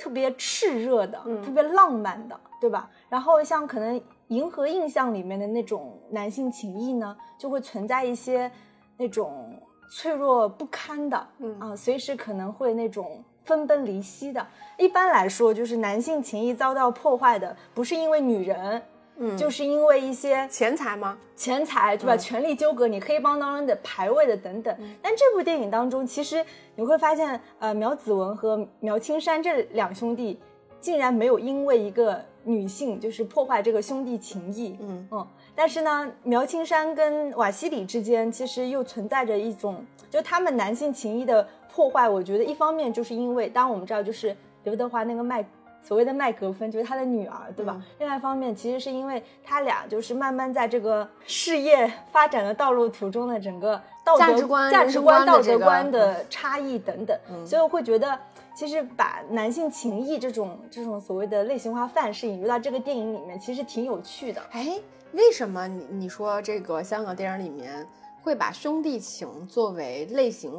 [0.00, 2.88] 特别炽热的，特别浪漫的，对吧？
[3.10, 8.50] 然后像可能银河印象里面的那种男性情谊呢，就会存在一些
[8.96, 9.54] 那种。
[9.92, 14.46] 脆弱不堪的，嗯啊，随时可能会那种分崩离析的。
[14.78, 18.80] 一般来说，就是男性情谊遭到破坏的，不是因为女人，
[19.22, 21.16] 嗯，就是因为一些钱财吗？
[21.36, 22.16] 钱财，对吧？
[22.16, 24.74] 权力纠葛，你黑帮当中的排位的等等。
[25.02, 30.40] 但这部电影当中，其实你会发现，呃，苗子文和苗青山这两兄弟，
[30.80, 35.26] 竟然没有因为一个女性就是破坏这个兄弟情谊，嗯嗯。
[35.54, 42.08] 但是呢，苗青山跟瓦西里之间其实又存在着一种，就他们男性情谊的破坏。
[42.08, 45.44] 我觉得一方面就是因为，当然我们知道，就是刘德华那个麦，
[45.82, 47.82] 所谓的麦格芬，就是他的女儿，对吧？
[47.98, 58.18] 另外一方面，其实是因为他俩就是慢慢在这个事业发展的道路途中的整个道德价值观、价值观、道德观的差异等等，所以我会觉得，
[58.54, 64.40] 其实把男性情谊这种这种所谓的类型化范式引入到这个电影里面，其实挺有趣的。
[64.52, 64.78] 哎。
[65.12, 67.84] 为什么你你说这个香港电影里面
[68.22, 70.52] 会把兄弟情作为类型？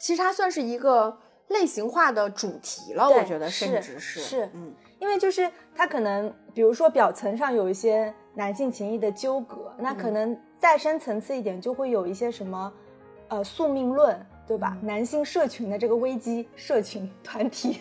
[0.00, 1.16] 其实它算是一个
[1.48, 12.72] 类型化的主题了，我觉得甚至是是，嗯，因为就是他可能，比如说表层上有一些男性情谊的纠葛，那可能再深层次一点就会有一些什么，
[13.28, 14.76] 呃，宿命论，对吧？
[14.82, 17.80] 男性社群的这个危机，社群团体，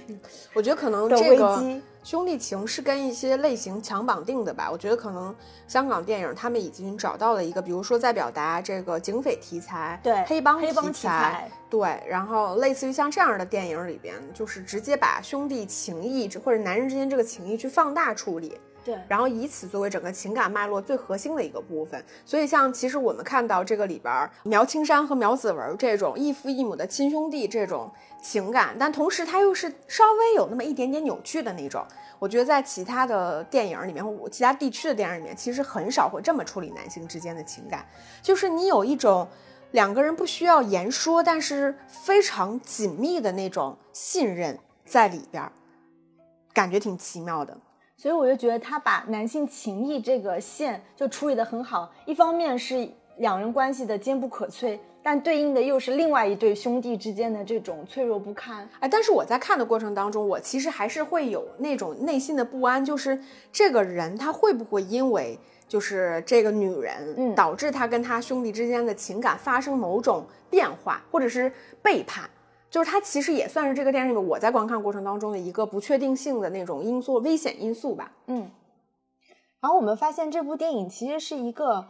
[0.53, 1.61] 我觉得可能这个。
[2.07, 4.71] 兄弟情是跟一些类型强绑定的吧？
[4.71, 5.35] 我觉得可能
[5.67, 18.57] 香港电影他们已经找到了一个，比如说在表达这个警匪题材，对黑帮黑帮题材，对，然后类似于像这样的电影里边，就是直接把兄弟情谊或者男人之间这个情谊去放大处理。
[18.87, 22.01] 对，然后以此作为整个情感脉络最核心的一个部分。
[22.25, 27.91] 所以，像其实我们看到这个里边，苗青山和苗子文这种异父异母的亲兄弟这种
[28.23, 31.85] 情感，但同时他又是稍微有那么一点点扭曲的那种。
[32.17, 37.85] 我觉得在其他的电影里面，其他地区的电影里面，其实很少会这么处理男性之间的情感，
[38.21, 39.27] 就是你有一种
[39.71, 45.51] 两个人不需要言说，但是非常紧密的那种信任在里边，
[46.53, 47.57] 感觉挺奇妙的。
[47.97, 58.69] 所以我就觉得他把男性情谊这个线就处理得很好，一方面是两人关系的坚不可摧，但对应的又是另外一对兄弟之间的这种脆弱不堪。
[58.79, 63.19] 哎，但是我在看的过程当中，我其实还是会有那种内心的不安，就是
[63.51, 65.35] 这个人他会不会因为
[65.67, 72.29] 就是这个女人，嗯导致他跟他兄弟之间的情感发生某种变化，或者是背叛。
[72.69, 78.11] 就是它其实也算是这个电视里我在观看过程当中的一个不确定性的那种因素、危险因素吧。
[78.27, 78.51] 嗯，
[79.61, 81.87] 然后我们发现这部电影其实是一个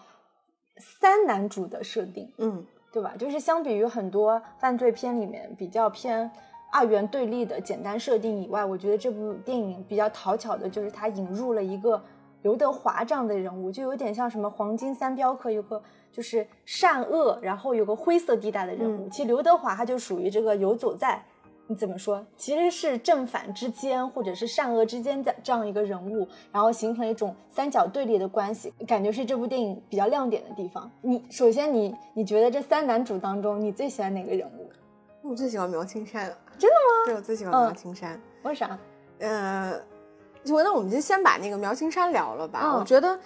[0.78, 3.14] 三男主的设定，嗯，对吧？
[3.18, 6.30] 就是相比于很多犯罪片里面比较偏
[6.72, 12.00] 二元对立的简单设定以外，我觉得这部电影比较讨巧的就是它引入了一个
[12.44, 15.82] 刘德华这样的人物，就有点像什么黄金三镖客有个。
[16.18, 19.08] 就是善恶，然后有个灰色地带的人物。
[19.10, 21.24] 其实刘德华他就属于这个游走在，
[21.68, 22.26] 你怎么说？
[22.36, 30.90] 其实是正反之间，或者是善恶之间的这样一个人物，然后形成一种三角对立的关系，感觉是这部电影比较亮点的地方。
[31.04, 34.72] 你首先，你你觉得这三男主当中，你最喜欢哪个人物？
[35.22, 36.36] 我最喜欢苗青山。
[36.58, 37.06] 真的吗？
[37.06, 38.20] 对，我最喜欢苗青山。
[38.42, 38.76] 为啥？
[39.20, 39.80] 呃，
[40.50, 42.76] 我那我们就先把那个苗青山聊了吧。
[42.76, 43.20] 我觉得，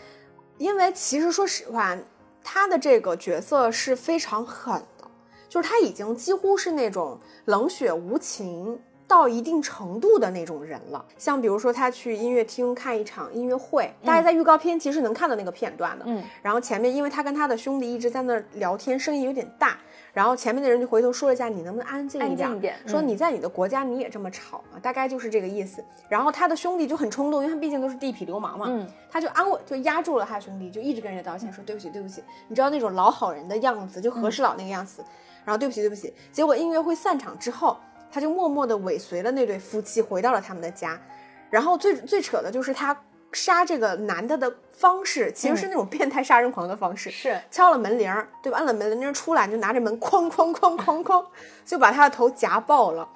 [0.57, 1.97] 因为其实说实话。
[2.43, 5.07] 他的这个角色是非常狠的，
[5.47, 11.05] 就是他已经几乎是那种冷血无情到一定程度的那种人了。
[11.17, 16.05] 像比如说他去音乐厅看一场音乐会，大家在预告片其实能看到那个片段的。
[16.07, 19.77] 嗯，然后前面因为他跟他的兄弟一直在那儿聊天，声音有点大，
[20.13, 24.79] 然后前面的人就回头说了一下：“你能不能安静一点？”安静一点说嗯你在你的国家你也这么吵吗？
[24.81, 25.83] 大概就是这个意思。
[26.09, 32.23] 然后他的兄弟就很冲动，因为他毕竟都是地痞流氓嘛，嗯，他就安慰，就压住了他兄弟，就一直跟人家道歉，说对不起，对不起。
[32.47, 35.03] 你知道那种老好人的样子，就和事佬那个样子。
[35.45, 36.13] 然后对不起，对不起。
[36.31, 37.77] 结果音乐会散场之后，
[38.11, 40.99] 他就默默的尾随了那对夫妻回到了他们的家。
[41.49, 42.95] 然后最最扯的就是他
[43.31, 48.57] 杀这个男的的方式，其实是那种变态杀人狂的方式，是敲了门铃儿，对吧？
[48.57, 51.25] 按了门铃儿出来，就拿着门哐哐哐哐哐，
[51.65, 53.07] 就把他的头夹爆了。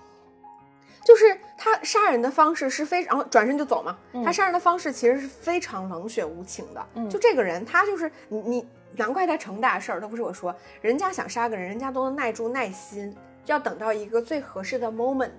[1.04, 3.95] 就是他杀人的方式是非常，然后转身就走嘛。
[4.23, 6.84] 他杀人的方式其实是非常冷血无情的。
[6.95, 15.30] 嗯就这个人，他就是你你，难怪他成大事儿，都不是我说，人家想杀个人，人家都能耐住耐心，要等到一个最合适的 moment，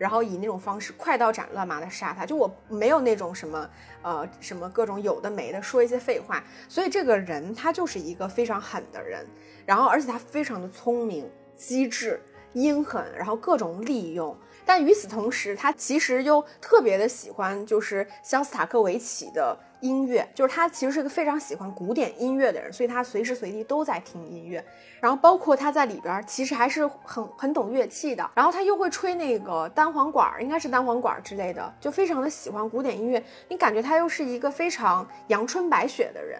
[0.00, 2.24] 然后以那种方式快刀斩乱麻的杀他。
[2.24, 9.26] 就我没有那种什么呃什么各种有的没的说一些废话，所以这个人他就是一个非常狠的人，
[9.66, 12.18] 然后而且他非常的聪明、机智、
[12.54, 14.34] 阴狠，然后各种利用。
[14.70, 24.64] 但与此同时，他其实又特别的喜欢就是肖斯塔科维奇的音乐，就是他其实是个非常喜欢古典音乐的人，所以他随时随地都在听音乐。
[25.00, 33.20] 然后包括他在里边其实还是很很懂乐器的，然后他又会吹那个单簧管，应该是单簧管之类的，就非常的喜欢古典音乐。
[33.48, 36.38] 你感觉他又是一个非常阳春白雪的人。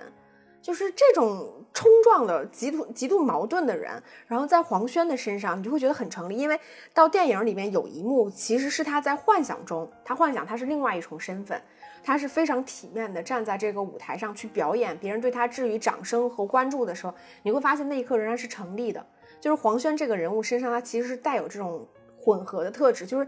[0.62, 6.58] 就是这种冲撞的极度极度矛盾的人，然后在黄轩的身上，你就会觉得很成立，因为
[6.92, 11.60] 到电影里面有一幕，其实是他在幻想中，他幻想他是另外一重身份，
[12.02, 19.04] 他是非常体面的站在这个舞台上去表演，别人对他置于掌声和关注的时候，你会发现那一刻仍然是成立的。
[19.40, 23.26] 就是黄轩这个人物身上，他其实是带有这种混合的特质，就是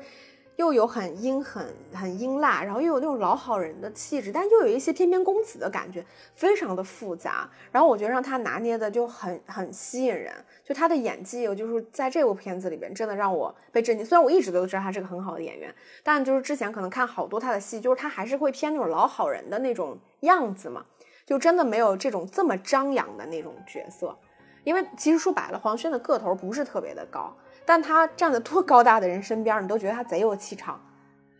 [0.56, 7.48] 又有很阴狠、很阴辣，然后又有那种老好人的气质，但又有一些翩翩公子的感觉，非常的复杂。
[7.70, 14.04] 然后我觉得让他拿捏的就很很吸引人，就他的演技，就是在这部片子里边真的让我被震惊。
[14.04, 20.84] 虽然我一直都知道他是个很好的演员，但就是之前可能看好多他的戏，就是他还是会偏那种老好人的那种样子嘛，
[21.24, 24.16] 就真的没有这种这么张扬的那种角色。
[24.64, 30.80] 因为其实说白了，黄轩的个头不是特别的高，但他站在多高大的人身边，你都觉得他贼有气场。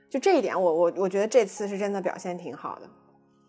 [0.09, 2.89] 就这一点我，我我觉得这次是真的表现挺好的。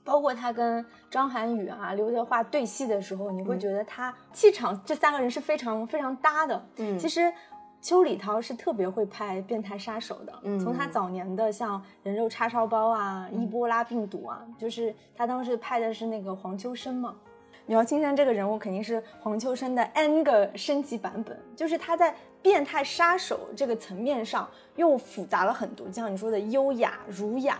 [0.05, 6.65] 包括他跟张涵予啊、刘德华对戏的时候，你会嗯觉得他气场这三个人是非常非常搭的。
[6.77, 7.31] 嗯其实
[7.81, 17.15] 邱礼涛是特别会拍变态杀手的，嗯从他早年的像人肉叉烧包啊、伊波拉病毒啊，就是他当时拍的是那个黄秋生嘛。
[17.65, 27.57] 苗青山这个人物肯定是黄秋生的 N 个升级版本，就是他在变态杀手这个层面上又复杂了很多，就像你说的优雅、儒雅，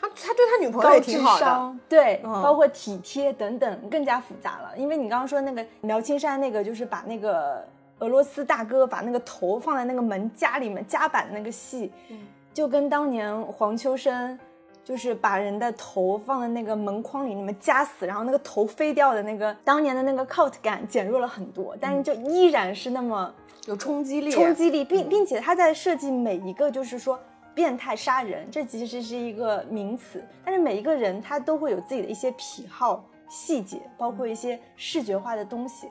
[0.00, 4.72] 他他对他女朋友也挺好的，商，对，嗯包括体贴等等，更加复杂了。
[4.76, 7.62] 因为你刚刚说那个苗青山那个，就是把那个
[7.98, 12.18] 俄罗斯大哥把那个头放在那个门夹里面夹板的那个戏，嗯
[12.54, 14.38] 就跟当年黄秋生。
[14.86, 23.34] 就是把人的头放在那个门框里，你们夹死，然后那个头飞掉的那个，当年的那个 cult 感减弱了很多，但是就依然是那么
[23.66, 24.30] 有冲击力。
[24.30, 27.18] 冲击力，并并且他在设计每一个就是说
[27.52, 35.88] 变态杀人，这其实是一个名词，但是每一个人他都会有自己的一些癖好、细节，包括一些视觉化的东西。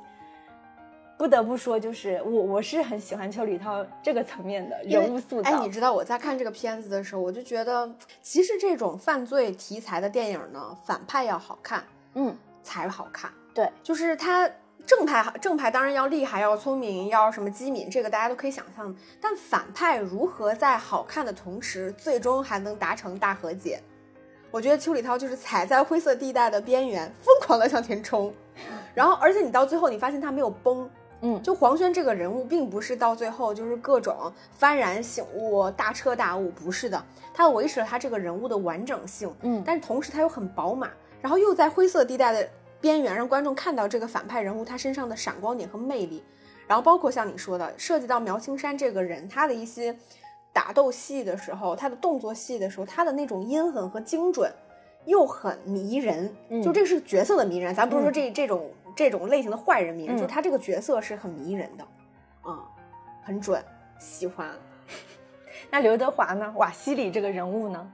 [1.18, 5.50] 不得不说，就是我我是很喜欢邱礼涛这个层面的人物塑造。
[5.50, 7.90] 哎，你知道我在看这个片子的时候，我就觉得，
[8.22, 11.84] 其实这种犯罪题材的电影呢，反派要好看
[12.16, 13.32] 嗯，才好看。
[13.54, 14.50] 对，就是他
[14.86, 18.94] 正派正派当然要厉害，要聪明，要什么机敏，这个大家都可以想象。
[19.22, 23.82] 但反派如何在好看的同时，最终还能达成大和解？
[24.52, 28.34] 我觉得邱礼涛就是踩在灰色地带的边缘，疯狂的向前冲。
[28.94, 30.90] 然后，而且你到最后，你发现他没有崩。
[31.26, 37.04] 嗯就黄轩这个人物，并不是到最后就是各种幡然醒悟、大彻大悟，不是的，
[37.34, 39.34] 他维持了他这个人物的完整性。
[39.42, 42.48] 嗯但是同时他又很饱满，然后又在灰色地带的
[42.80, 46.24] 边缘，让观众看到这个反派人物他身上的闪光点和魅力。
[46.68, 49.96] 然后包括像你说的，涉及到苗青山这个人，他的一些
[50.54, 54.52] 打斗戏的时候，他的动作戏的时候，他的那种阴狠和精准，
[55.06, 56.36] 又很迷人。
[56.50, 61.84] 嗯就这是角色的迷人，咱不是说这、这种这种类型的坏人迷人，嗯就他这个角色是很迷人的，
[62.42, 62.64] 啊、
[63.24, 63.64] 很准，
[64.00, 64.50] 喜欢。
[65.72, 66.54] 那刘德华呢？
[66.58, 67.92] 瓦西里这个人物呢？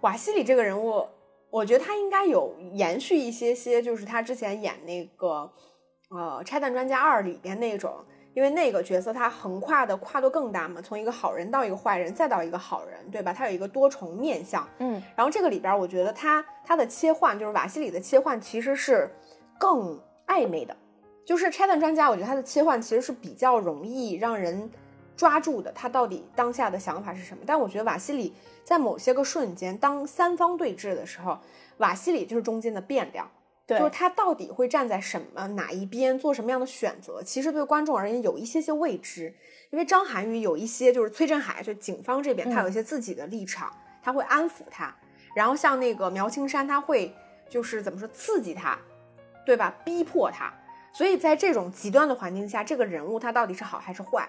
[0.00, 1.06] 瓦西里这个人物，
[1.48, 5.50] 我觉得他应该有延续一些些，就是他之前演那个
[6.10, 7.94] 呃《拆弹专家二》里边那种
[8.34, 13.32] 因为那个角色他横跨的跨度更大嘛，从一个好人到一个坏人，再到一个好人，对吧？
[13.32, 14.66] 他有一个多重面相。
[14.78, 19.10] 嗯，然后这个里边，我觉得他他的切换，就是瓦西里的切换，其实是
[19.58, 20.76] 更暧昧的。
[21.24, 24.68] 就是拆弹专家，我觉得他的切换其实是比较容易让人
[25.16, 27.44] 抓住的，他到底当下的想法是什么？
[27.46, 31.38] 但我觉得瓦西里在某些个瞬间，当三方对峙的时候，
[31.78, 33.30] 瓦西里就是中间的变量。
[33.72, 37.22] 对，就是他到底会站在什么哪一边，做什么样的选择？
[37.22, 39.34] 其实对观众而言有一些些未知，
[39.70, 44.94] 因为张涵予有一些就是崔振海，就警方这边他有一些自己的立场，他会安抚他，
[45.34, 47.14] 然后像那个苗青山，他会
[47.48, 48.78] 就是怎么说刺激他，
[49.46, 49.74] 对吧？
[49.84, 50.52] 逼迫他，
[50.92, 54.28] 所以在这种极端的环境下，这个人物他到底是好还是坏，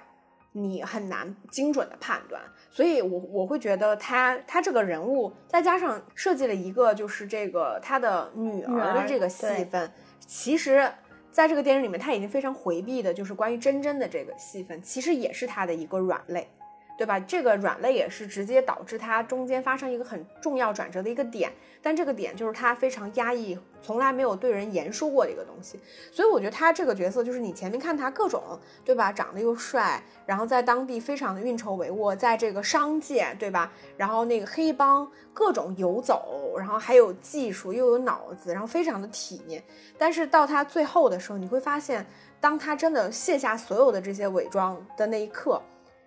[0.53, 2.41] 你很难精准的判断。
[2.71, 9.91] 所以，我我会觉得他他这个人物，再加上设计了一个就是这个他的女儿的这个戏份，
[10.25, 10.91] 其实
[11.29, 16.49] 在这个电影里面他已经非常回避的，就是关于真真的这个戏份，其实也是他的一个软肋。
[16.97, 17.19] 对吧？
[17.19, 25.79] 这个软肋也是直接导致他中间发生一个很重要转折的一个点，但这个点就是他非常压抑，从来没有对人言说过的一个东西。
[26.11, 28.41] 所以我觉得他这个角色就是你前面看他各种，
[28.85, 29.11] 对吧？
[29.11, 33.71] 长得又帅，然后在当地非常的运筹帷幄，在这个商界，对吧？
[33.97, 39.63] 然后那个黑帮各种游走，然后还有技术又有脑子，然后非常的体面。
[39.97, 42.05] 但是到他最后的时候，你会发现，
[42.39, 45.59] 当他真的卸下所有的这些伪装的那一刻。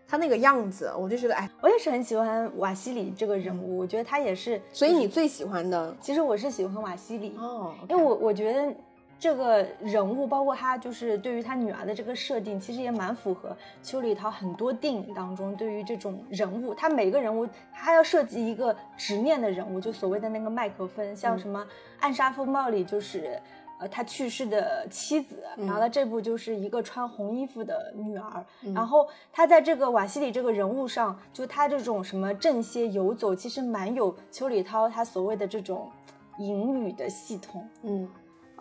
[0.08, 4.60] 他那个样子，我就觉得，哎，我也是很喜欢瓦西里这个人物，我觉得他也是。
[4.72, 8.72] 所以你最喜欢的，其实我是喜欢瓦西里哦，因为我我觉得
[9.18, 21.60] 这个人物，包括他就是对于他女儿的这个设定，其实也蛮符合邱礼涛很多电影当中对于这种人物，他每个人物他要设计一个执念的人物，就所谓的那个麦克风，像什么
[22.00, 23.40] 《暗杀风暴》里就是。
[23.78, 35.90] 呃，他去世的妻子，然后他这部就是一个穿红衣服的女儿，然后他在这个瓦西里这个人物上，就他这种什么正邪游走，其实蛮有邱礼涛他所谓的这种
[36.38, 37.68] 隐语的系统。
[37.82, 38.08] 嗯，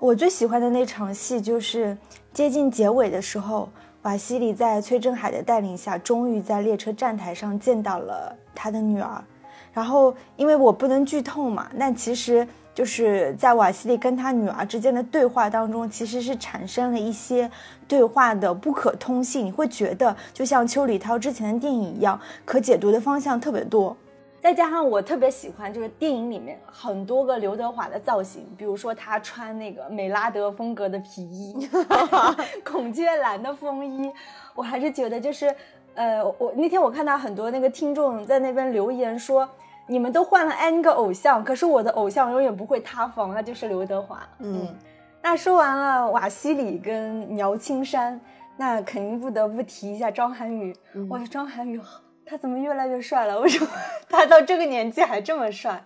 [0.02, 1.98] 我最喜欢的那场戏就是
[2.34, 3.70] 接近结尾的时候，
[4.02, 9.24] 瓦西里在崔振海的带领下，终于在列车站台上见到了他的女儿，
[9.72, 12.46] 然后因为我不能剧透嘛，但其实。
[12.76, 17.50] 就是在瓦西里跟他女儿之间的对话当中，其实是产生了一些
[17.88, 19.46] 对话的不可通性。
[19.46, 23.96] 你会觉得，就像邱礼涛之前的电影一样，可解读的方向特别多。
[24.42, 31.70] 再加上我特别喜欢，就是电影里面很多个刘德华的造型，比如说他穿那个美拉德风格的皮衣，
[32.62, 34.12] 孔雀蓝的风衣，
[34.54, 35.56] 我还是觉得就是，
[35.94, 39.50] 呃，我那天我看到很多那个听众在那边留言说。
[39.88, 44.28] 你们都换了 N 个偶像，可是我的偶像永远不会塌房，那就是刘德华。
[44.40, 44.76] 嗯，
[45.22, 48.20] 那说完了瓦西里跟苗青山，
[48.58, 50.76] 那肯定不得不提一下张涵予。
[51.10, 51.80] 哇，张涵予
[52.26, 53.38] 他怎么越来越帅了？
[53.42, 53.70] 为什么
[54.10, 55.84] 他到这个年纪还这么帅？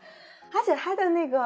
[0.53, 1.39] 而且他的那个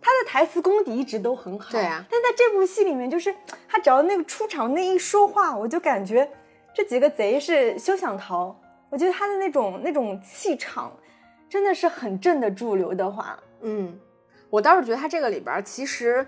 [0.00, 1.72] 他的台词功底一直都很好。
[1.72, 2.04] 对啊。
[2.08, 3.34] 但在这部戏里面，就是
[3.68, 6.30] 他只要那个出场那一说话，我就感觉
[6.72, 8.56] 这几个贼是休想逃。
[8.90, 10.92] 我觉得他的那种那种气场。
[11.48, 13.38] 真的是很镇得住刘德华。
[13.60, 13.98] 嗯，
[14.50, 16.26] 我倒是觉得他这个里边，其实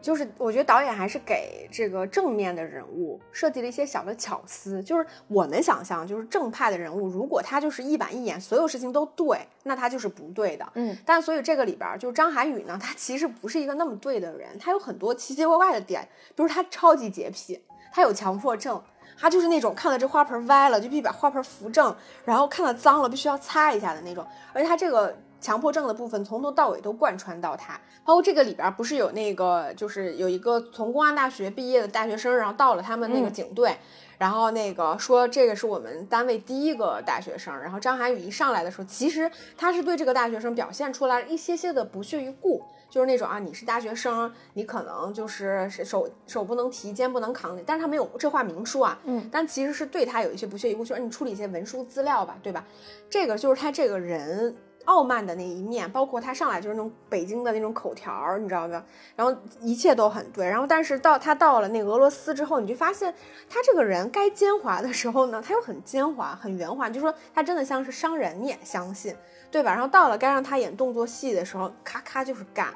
[0.00, 4.82] 就是我觉得导演还是给这个正面的人物设计了一些小的巧思。
[4.82, 10.66] 就是我们想象，就是正派的人物，如果他就是一板一眼，所有事情都对，那他就是不对的。
[10.74, 17.60] 嗯，但所以这个里边，就是张涵予呢，他其实不是一个那么对的人，他有很多奇奇怪怪的点，比如他超级洁癖，
[17.92, 18.82] 他有强迫症。
[19.18, 21.94] 他就是那种看到这花盆歪了就必须把花盆扶正，
[22.24, 24.26] 然后看到脏了必须要擦一下的那种。
[24.52, 33.76] 而且他这个强迫症的部分从头到尾都贯穿到他，包括这个里边不是有那个就是有一个从公安大学毕业的大学生，然后到了他们那个警队，
[34.18, 37.54] 然后那个说这个是我们单位第一个大学生。
[37.60, 42.62] 然后张涵予一上来的时候，其实他是对这个大学生表现出来一些些的不屑一顾。
[42.94, 52.64] 就是那种啊，你是大学生，你可能就是手手不能提，肩不能扛，但是他没有这话明说啊，嗯，但其实是对他有一些不屑一顾，说你处理一些文书资料吧，对吧？
[53.10, 58.84] 这个就是他这个人傲慢的那一面，包括他上来就是那种北京的那种口条，你知道吗？
[59.16, 63.12] 然后一切都很对，然后但是到他到了那俄罗斯之后，你就发现
[63.50, 69.12] 他这个人该奸猾的时候呢，他又很奸猾，很圆滑，就说他真的像是商人，你也相信，
[69.54, 69.72] 对吧？
[69.72, 72.74] 然后到了该让他演动作戏的时候，咔咔就是干。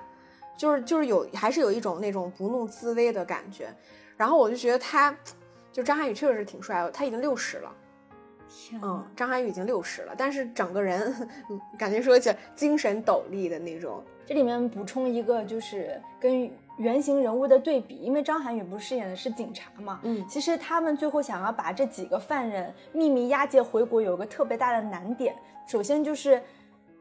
[0.56, 3.68] 就是就是有还是有一种那种不怒自威的感觉，
[4.16, 5.16] 然后我就觉得他，
[5.72, 7.72] 就张涵予确实是挺帅的，他已经六十了，
[8.48, 11.14] 天，嗯，张涵予已经六十了，但是整个人
[11.78, 14.02] 感觉说起来精神抖擞的那种。
[14.26, 25.36] 这里面补充一个，就是跟原型人物的对比，因为张涵予不是饰演的是警察嘛，嗯其实他们最后想要把这几个犯人秘密押解回国，有个特别大的难点，
[25.68, 26.42] 首先就是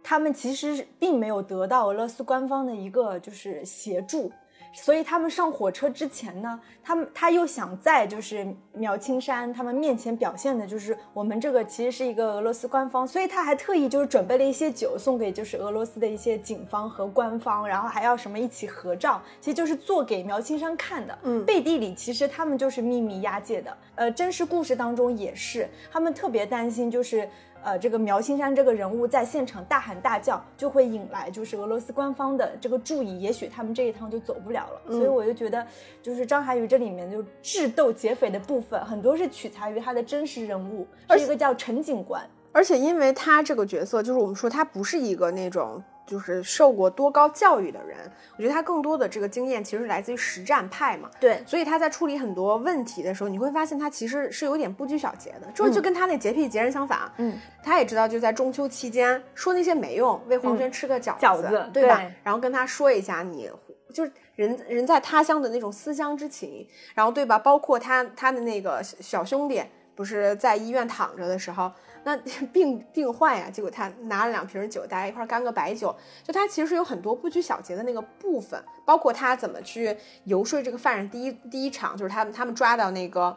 [0.09, 4.31] 他们其实并没有得到俄罗斯官方的一个就是协助。
[4.73, 21.17] 所以他们上火车之前呢，他们他又想在就是苗青山他们面前表现的就是我们这个其实是一个俄罗斯官方，所以他还特意就是准备了一些酒送给就是俄罗斯的一些警方和官方，然后还要什么一起合照，其实就是做给苗青山看的。
[21.23, 23.75] 嗯背地里其实他们就是秘密押解的。
[23.95, 27.27] 呃，真实故事当中也是，他们特别担心就是。
[27.67, 34.81] 呃，这个苗青山这个人物在现场大喊大叫，就会引来就是俄罗斯官方的这个注意，也许他们这一趟就走不了了。
[34.87, 35.67] 嗯所以我就觉得，
[36.01, 42.23] 就是张涵予这里面就智斗劫匪的部分，很多是取材于他的真实人物，是一个叫陈警官。
[42.53, 47.97] 而且因为他这个角色，就是我们说他不是一个那种就是受过多高教育的人，
[48.37, 51.11] 我觉得他更多的这个经验其实是来自于实战派嘛。
[51.19, 56.99] 对，所以他在处理很多问题的时候，你会发现他其实是有点不拘小节的，这就跟他那洁癖截然相反。
[57.17, 61.97] 嗯，他也知道就在中秋期间说那些没用，为黄轩吃个饺子，饺子对吧？
[61.97, 63.51] 对然后跟他说一下你。
[63.93, 67.39] 就是人人在他乡的那种思乡之情，然后对吧？
[67.39, 69.63] 包括他他的那个小兄弟，
[69.95, 71.71] 不是在医院躺着的时候，
[72.07, 72.15] 那
[72.53, 75.93] 病病患呀，结果他拿了两瓶酒，大家一块儿干个白酒，
[76.23, 79.93] 就他其实有很多不拘小节的那个部分，包括他怎么去
[80.23, 81.09] 游说这个犯人。
[81.09, 83.35] 第一第一场就是他们他们抓到那个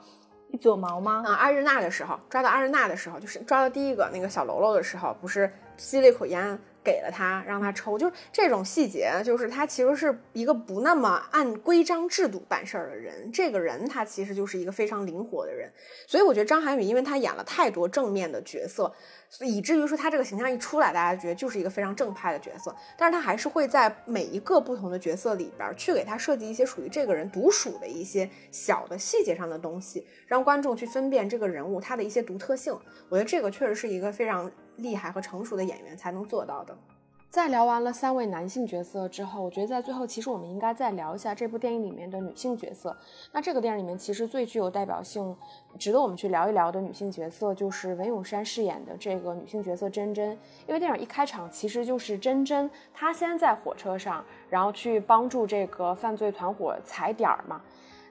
[0.53, 1.25] 一撮毛吗？
[1.27, 6.57] 啊阿日娜的时候，抓到阿日娜的时候，就是抓到第一个那个小喽啰的时候，不是吸了一口烟。
[6.83, 13.31] 给了他，让他抽，就是这种细节，就是他其实是一个不那么按规章制度办事儿的人。
[13.33, 15.71] 这个人他其实就是一个非常灵活的人，
[16.07, 18.93] 所以我觉得张涵予，因为他演了太多正面的角色，
[19.41, 22.75] 以至于说他这个形象一出来，大家觉得就是一个非常正派的角色。
[22.97, 32.77] 但是他还是会在每一个不同的角色里边去给他设计一些属于这个人独属的一些小的细节上的东西，让观众去分辨这个人物他的一些独特性。
[33.09, 36.77] 我觉得这个确实是一个非常厉害和成熟的演员才能做到的。
[37.31, 42.97] 在聊完了三位男性角色之后，我觉得在最后，其实我们应该再聊一下这部电影里面的女性角色。
[43.31, 45.37] 那这个电影里面，其实最具有代表性、
[45.79, 50.37] 值得我们去聊一聊的女性角色，就是文咏珊饰演的这个女性角色珍珍。
[50.67, 57.61] 因为电影一开场，其实就是珍珍她先在火车上，然后去帮助这个犯罪团伙踩点儿嘛。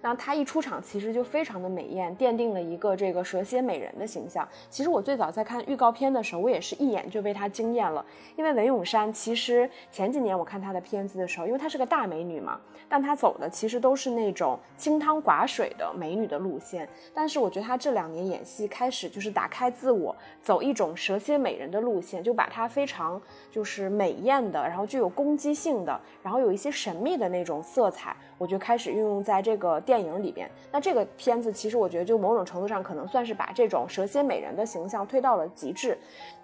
[0.02, 4.48] 然后她一出场，其实就非常的美艳，奠定了一个这个蛇蝎美人的形象。
[4.70, 8.06] 其实我最早在看预告片的时候，我也是一眼就被她惊艳了。
[8.36, 16.88] 因为文咏珊其实前几年我看她的片子的时候，因为她是个大美女嘛，但她走的其实都是那种清汤寡水的美女的路线。
[17.14, 23.22] 但是我觉得她这两年演戏开始就是打开自我，走一种蛇蝎美人的路线，就把她非常
[23.52, 30.48] 就是美艳的，然后具有攻击性的，然后有一些神秘的那种色彩，我觉得开始运用在这个电影里边。
[30.72, 35.98] 那这个片子其实我觉得就某种程度上可能算是把这种蛇蝎美人的形象推到了极致。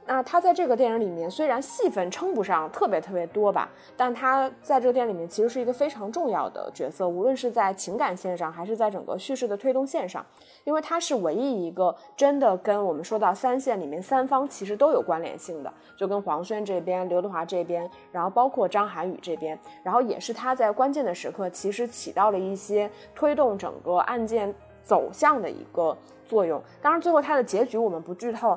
[0.08, 10.24] 那他在这个电影里面虽然戏份称不上特别特别多吧，但他在这个电影里面其实是一个非常重要的角色，无论是在情感线上，还是在整个叙事的推动线上，
[10.64, 24.53] 因为他是唯一一个真的跟我们说到三线里面三方其实都有关联性的，就跟黄轩这边、刘德华这边，然后包括张涵予这边，然后也是他在关键的时刻其实起到了一些推动整个案件
[24.84, 25.97] 走向的一个
[26.28, 26.62] 作用。
[26.80, 28.56] 当然，最后他的结局我们不剧透。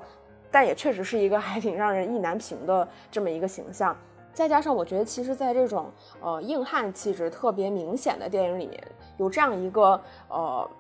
[0.51, 3.97] 但也确实是一个还挺让人意难平的这么一个形象，
[4.33, 5.91] 再加上我觉得，其实，在这种
[6.21, 8.83] 呃硬汉气质特别明显的电影里面，
[9.17, 10.71] 有这样一个呃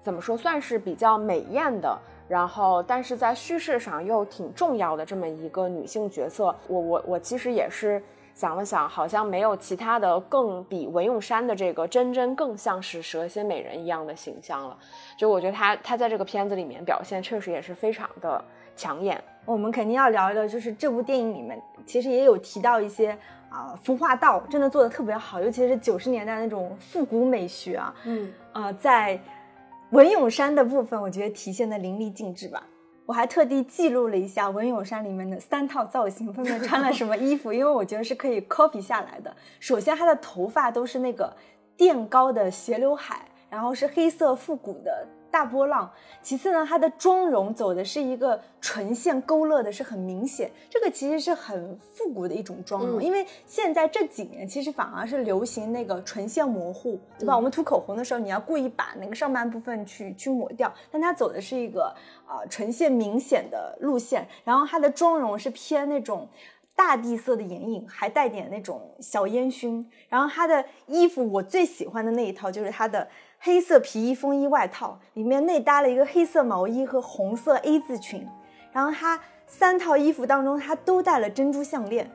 [0.00, 1.96] 怎么说，算是比较美艳的，
[2.28, 8.02] 然后但是在叙事上又挺重要的这么一个女性角色，我我我其实也是
[8.34, 14.76] 想了想，好像没有其他的更比文咏珊的这个真真更像是蛇蝎美人一样的形象了。
[15.16, 18.44] 就我觉得她她在这个片子里面表现确实也是非常的。
[18.76, 23.10] 抢眼，我们肯定要聊一聊，就是这部电影里面其实也有提到一些
[23.48, 29.20] 啊、呃、服化道真的做的特别好，尤其是九十年代那种复古美学啊，嗯，呃，在
[29.90, 32.62] 文咏珊的部分，我觉得体现的淋漓尽致吧。
[33.06, 39.30] 我还特地记录了一下文咏珊里面的三套造型，分别穿了什么衣服， 因为我觉得是可以 copy 下来的。
[39.60, 41.30] 首先，她的头发都是那个
[41.76, 45.06] 垫高的斜刘海，然后是黑色复古的。
[45.34, 45.90] 大波浪。
[46.22, 53.00] 其次呢，她的妆容走的是一个唇线勾勒的是很明显，这个其实是很复古的一种妆容。
[53.00, 57.34] 嗯因为现在这几年其实反而是流行那个唇线模糊，对吧？
[57.34, 61.92] 嗯我们涂口红的时候，你要故意把那个上半部分去去抹掉，但她走的是一个
[62.24, 66.28] 啊、呃唇线明显的路线，然后她的妆容是偏那种。
[66.76, 69.88] 大地色的眼影，还带点那种小烟熏。
[70.08, 73.06] 然后她的衣服我最喜欢的那一套就是她的
[73.46, 78.26] 黑色皮衣风衣外套，里面内搭了一个黑色毛衣和红色 A 字裙。
[78.72, 82.10] 然后他三套衣服当中，他都戴了珍珠项链，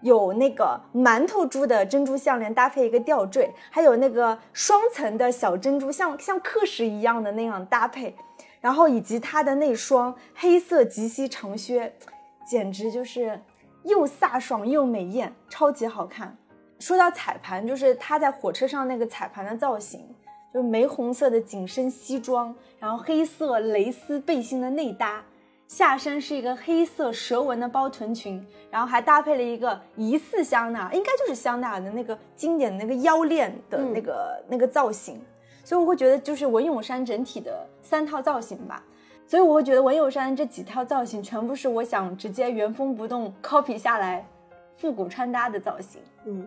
[0.00, 8.16] 有那个馒头珠的珍珠项链搭配一个吊坠，还有那个双层的小珍珠，像像刻石一样的那样搭配。
[8.62, 11.94] 然后以及他的那双黑色及膝长靴，
[12.48, 13.38] 简直就是
[13.84, 16.34] 又飒爽又美艳，超级好看。
[16.78, 20.02] 说到彩盘，就是他在火车上那个彩盘的造型，
[20.52, 25.24] 就是玫红色的紧身西装，然后黑色蕾丝背心的内搭，
[25.68, 35.20] 下身是一个黑色蛇纹的包臀裙，然后还搭配了一个疑似香奈儿，应该就是香奈儿的那个经典的那个腰链的那个那个造型。
[35.62, 38.82] 所以我会觉得，就是文咏珊整体的三套造型吧。
[39.26, 44.26] 所以我会觉得文咏珊这几套造型全部是我想直接原封不动 copy 下来
[44.76, 46.00] 复古穿搭的造型。
[46.24, 46.44] 嗯，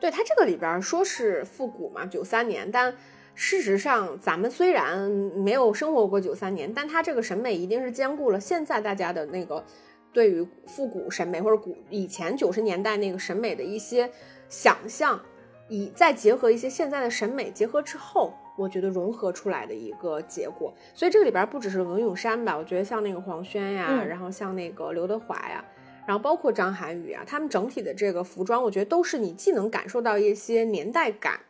[0.00, 2.92] 对，它这个里边说是复古嘛，九三年，但
[3.34, 9.64] 事实上咱们虽然没有生活过九三年，但他这个审美一定是兼顾了现在大家的那个
[10.12, 14.10] 对于复古审美或者古以前九十年代那个审美的一些
[14.48, 15.20] 想象，
[15.68, 18.32] 以再结合一些现在的审美结合之后。
[18.56, 25.64] 我觉得融合出来的一个结果，所以这个里边不只是文咏珊吧，我觉得像那个黄轩呀，然后像那个刘德华呀，
[26.06, 31.40] 然后包括张涵予啊，他们整体的这个服装，我觉得都是你既能感受到一些年代感，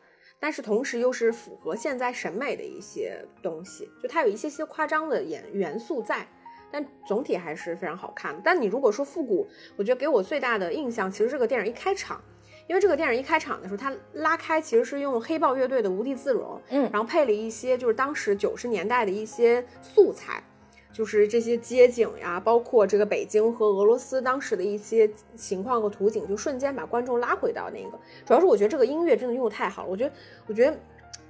[0.45, 6.29] 但是同时又是符合现在审美的一些东西，就它有一些些夸张的元元素在，
[6.71, 8.39] 但总体还是非常好看。
[8.45, 12.21] 但你如果说复古，我觉得给我最大的印象，其实这个电影一开场。
[12.67, 20.43] 因为这个电影一开场的时候，它拉开其实是用黑豹乐队的《无地自容》，嗯，然后配了一些就是当时九十年代的一些素材，
[20.95, 27.99] 就是这些街景呀，包括这个北京和俄罗斯当时的一些情况和图景，就瞬间把观众拉回到那个。
[28.25, 30.13] 主要是我觉得这个音乐真的用的太好了，我觉得，
[30.47, 30.79] 我觉得。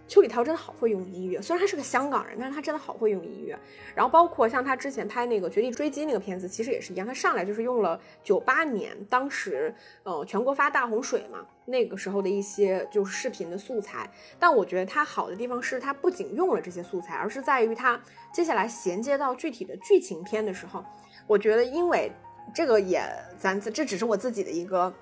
[0.06, 3.58] 邱礼涛真的好会用音乐，虽然他是个香港人，但是他真的好会用音乐。
[3.94, 14.08] 然后包括像他之前拍那个《绝地追击》那个片子，其实也是一样，他上来就是用了九八年当时呃全国发大洪水嘛，那个时候的一些就是视频的素材。
[14.38, 17.98] 但我觉得他好的地方是他不仅用了这些素材，而是在于他
[18.32, 20.84] 接下来衔接到具体的剧情片的时候，
[21.26, 22.12] 我觉得因为
[22.54, 23.02] 这个也
[23.38, 24.92] 咱这只是我自己的一个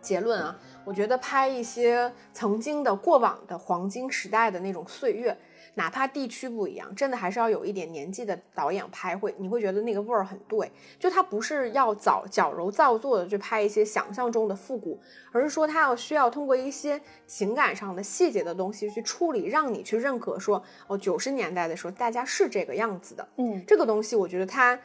[0.00, 0.58] 结论啊。
[0.84, 5.36] 我觉得拍一些曾经的过往的黄金时代的那种岁月，
[5.74, 10.70] 哪怕地区不一样，真的还是要有一点年纪的导演拍会，你会觉得那个味儿很对。
[10.98, 14.98] 就他不是要早矫揉造作的去拍一些想象中的复古，
[15.32, 23.28] 而是说他要需要通过一些情感上的细节的东西去处理，让你去认可说，哦，九十年代的时候大家是这个样子的。
[23.36, 24.78] 嗯，这个东西我觉得他。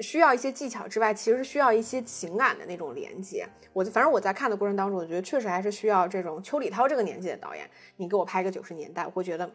[0.00, 3.46] 需要一些技巧之外，其实需要一些情感的那种连接。
[3.72, 9.50] 我反正我在看的过程当中，我觉得确实还是需要这种邱礼涛这个年纪的导演，你给我拍个九十年代，我会觉得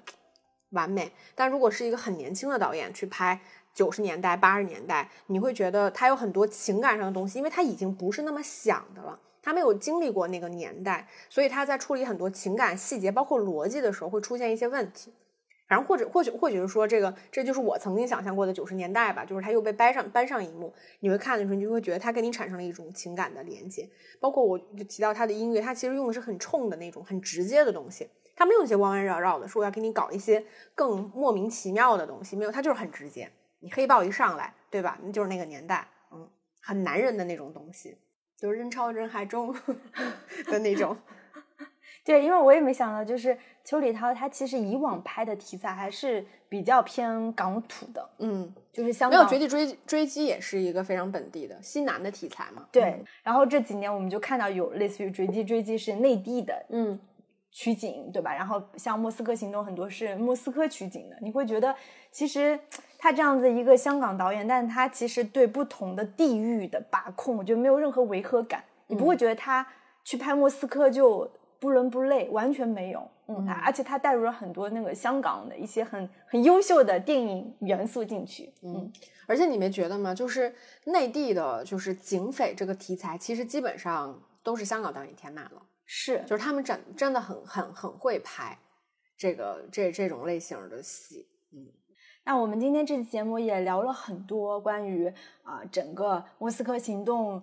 [0.72, 1.12] 完美。
[1.34, 3.40] 但如果是一个很年轻的导演去拍
[3.74, 15.14] 九十年代、八十年代，你会觉得他有很多情感上的东西，因为他已经不是那么想的了，他没有经历过那个年代，所以他在处理很多情感细节，包括逻辑的时候，会出现一些问题。
[15.68, 23.90] 反正或者或许或许是说这个，这就是我曾经想象过的九十年代吧，就是他又被搬上搬上一幕，你会看的时候，你就会觉得他跟你产生了一种情感的连接。
[24.20, 30.46] 包括我就提到他的音乐，他其实用的是很冲的那种很直接的东西，他没有那些弯弯绕绕的，说我要给你搞一些
[30.76, 33.32] 更莫名其妙的东西，没有，他就是很直接。
[33.60, 35.00] 你黑豹一上来，对吧？
[35.02, 36.30] 那就是那个年代，嗯，
[36.62, 37.98] 很男人的那种东西，
[38.38, 39.52] 就是人潮人海中
[40.46, 40.96] 的那种。
[42.06, 49.20] 对，因为我也没想到，就是邱礼涛他其实以往拍的题材还是比较偏港土的，嗯，就是香港。
[49.20, 52.68] 没有绝地追追击也是一个非常本地的西南的题材嘛。
[52.72, 57.00] 对，然后这几年我们就看到有类似于绝地追击是内地的，嗯，
[57.52, 58.32] 取景对吧？
[58.36, 61.76] 然后像莫斯科行动很多是莫斯科取景的，你会觉得
[62.12, 62.60] 其实
[63.00, 69.66] 他这样子一个香港导演，但是他其实对不同的地域的把控，我觉得没有任何违和感，你不会觉得他
[70.04, 71.28] 去拍莫斯科就。
[71.60, 78.92] 不伦不类，完全没有，嗯，而且他带入了很多那个香港的一些很很优秀的电影元素进去，嗯，
[79.28, 80.14] 而且你没觉得吗？
[80.14, 80.54] 就是
[80.86, 88.58] 内地的，就是警匪这个题材，其实基本上都是香港导演填满了，是，就是他们真真的很很很会拍
[89.18, 91.66] 这个这这种类型的戏，嗯，
[92.26, 95.08] 那我们今天这期节目也聊了很多关于
[95.44, 97.42] 啊整个莫斯科行动。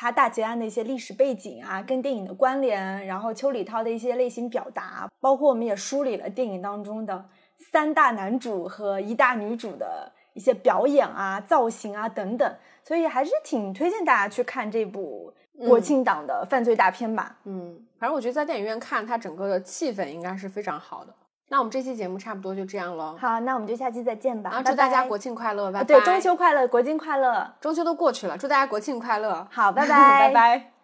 [0.00, 7.28] 他大劫案的一些历史背景啊，跟电影的关联，然后邱礼涛的一些类型表达，包括我们也梳理了电影当中的
[7.72, 17.36] 三大男主和一大女主的一些表演啊、造型啊等等，所以还是挺推荐大家去看这部国庆档的犯罪大片吧。
[17.42, 21.12] 嗯，反正我觉得在电影院看，它整个的气氛应该是非常好的。
[21.48, 23.16] 那我们这期节目差不多就这样喽。
[23.18, 24.50] 好，那我们就下期再见吧。
[24.50, 25.80] 然后祝大家国庆快乐，拜拜。
[25.80, 27.54] 啊对中秋快乐，国庆快乐。
[27.60, 30.30] 中秋都过去了，祝大家国庆快乐，好，拜 拜拜。
[30.32, 30.77] 拜。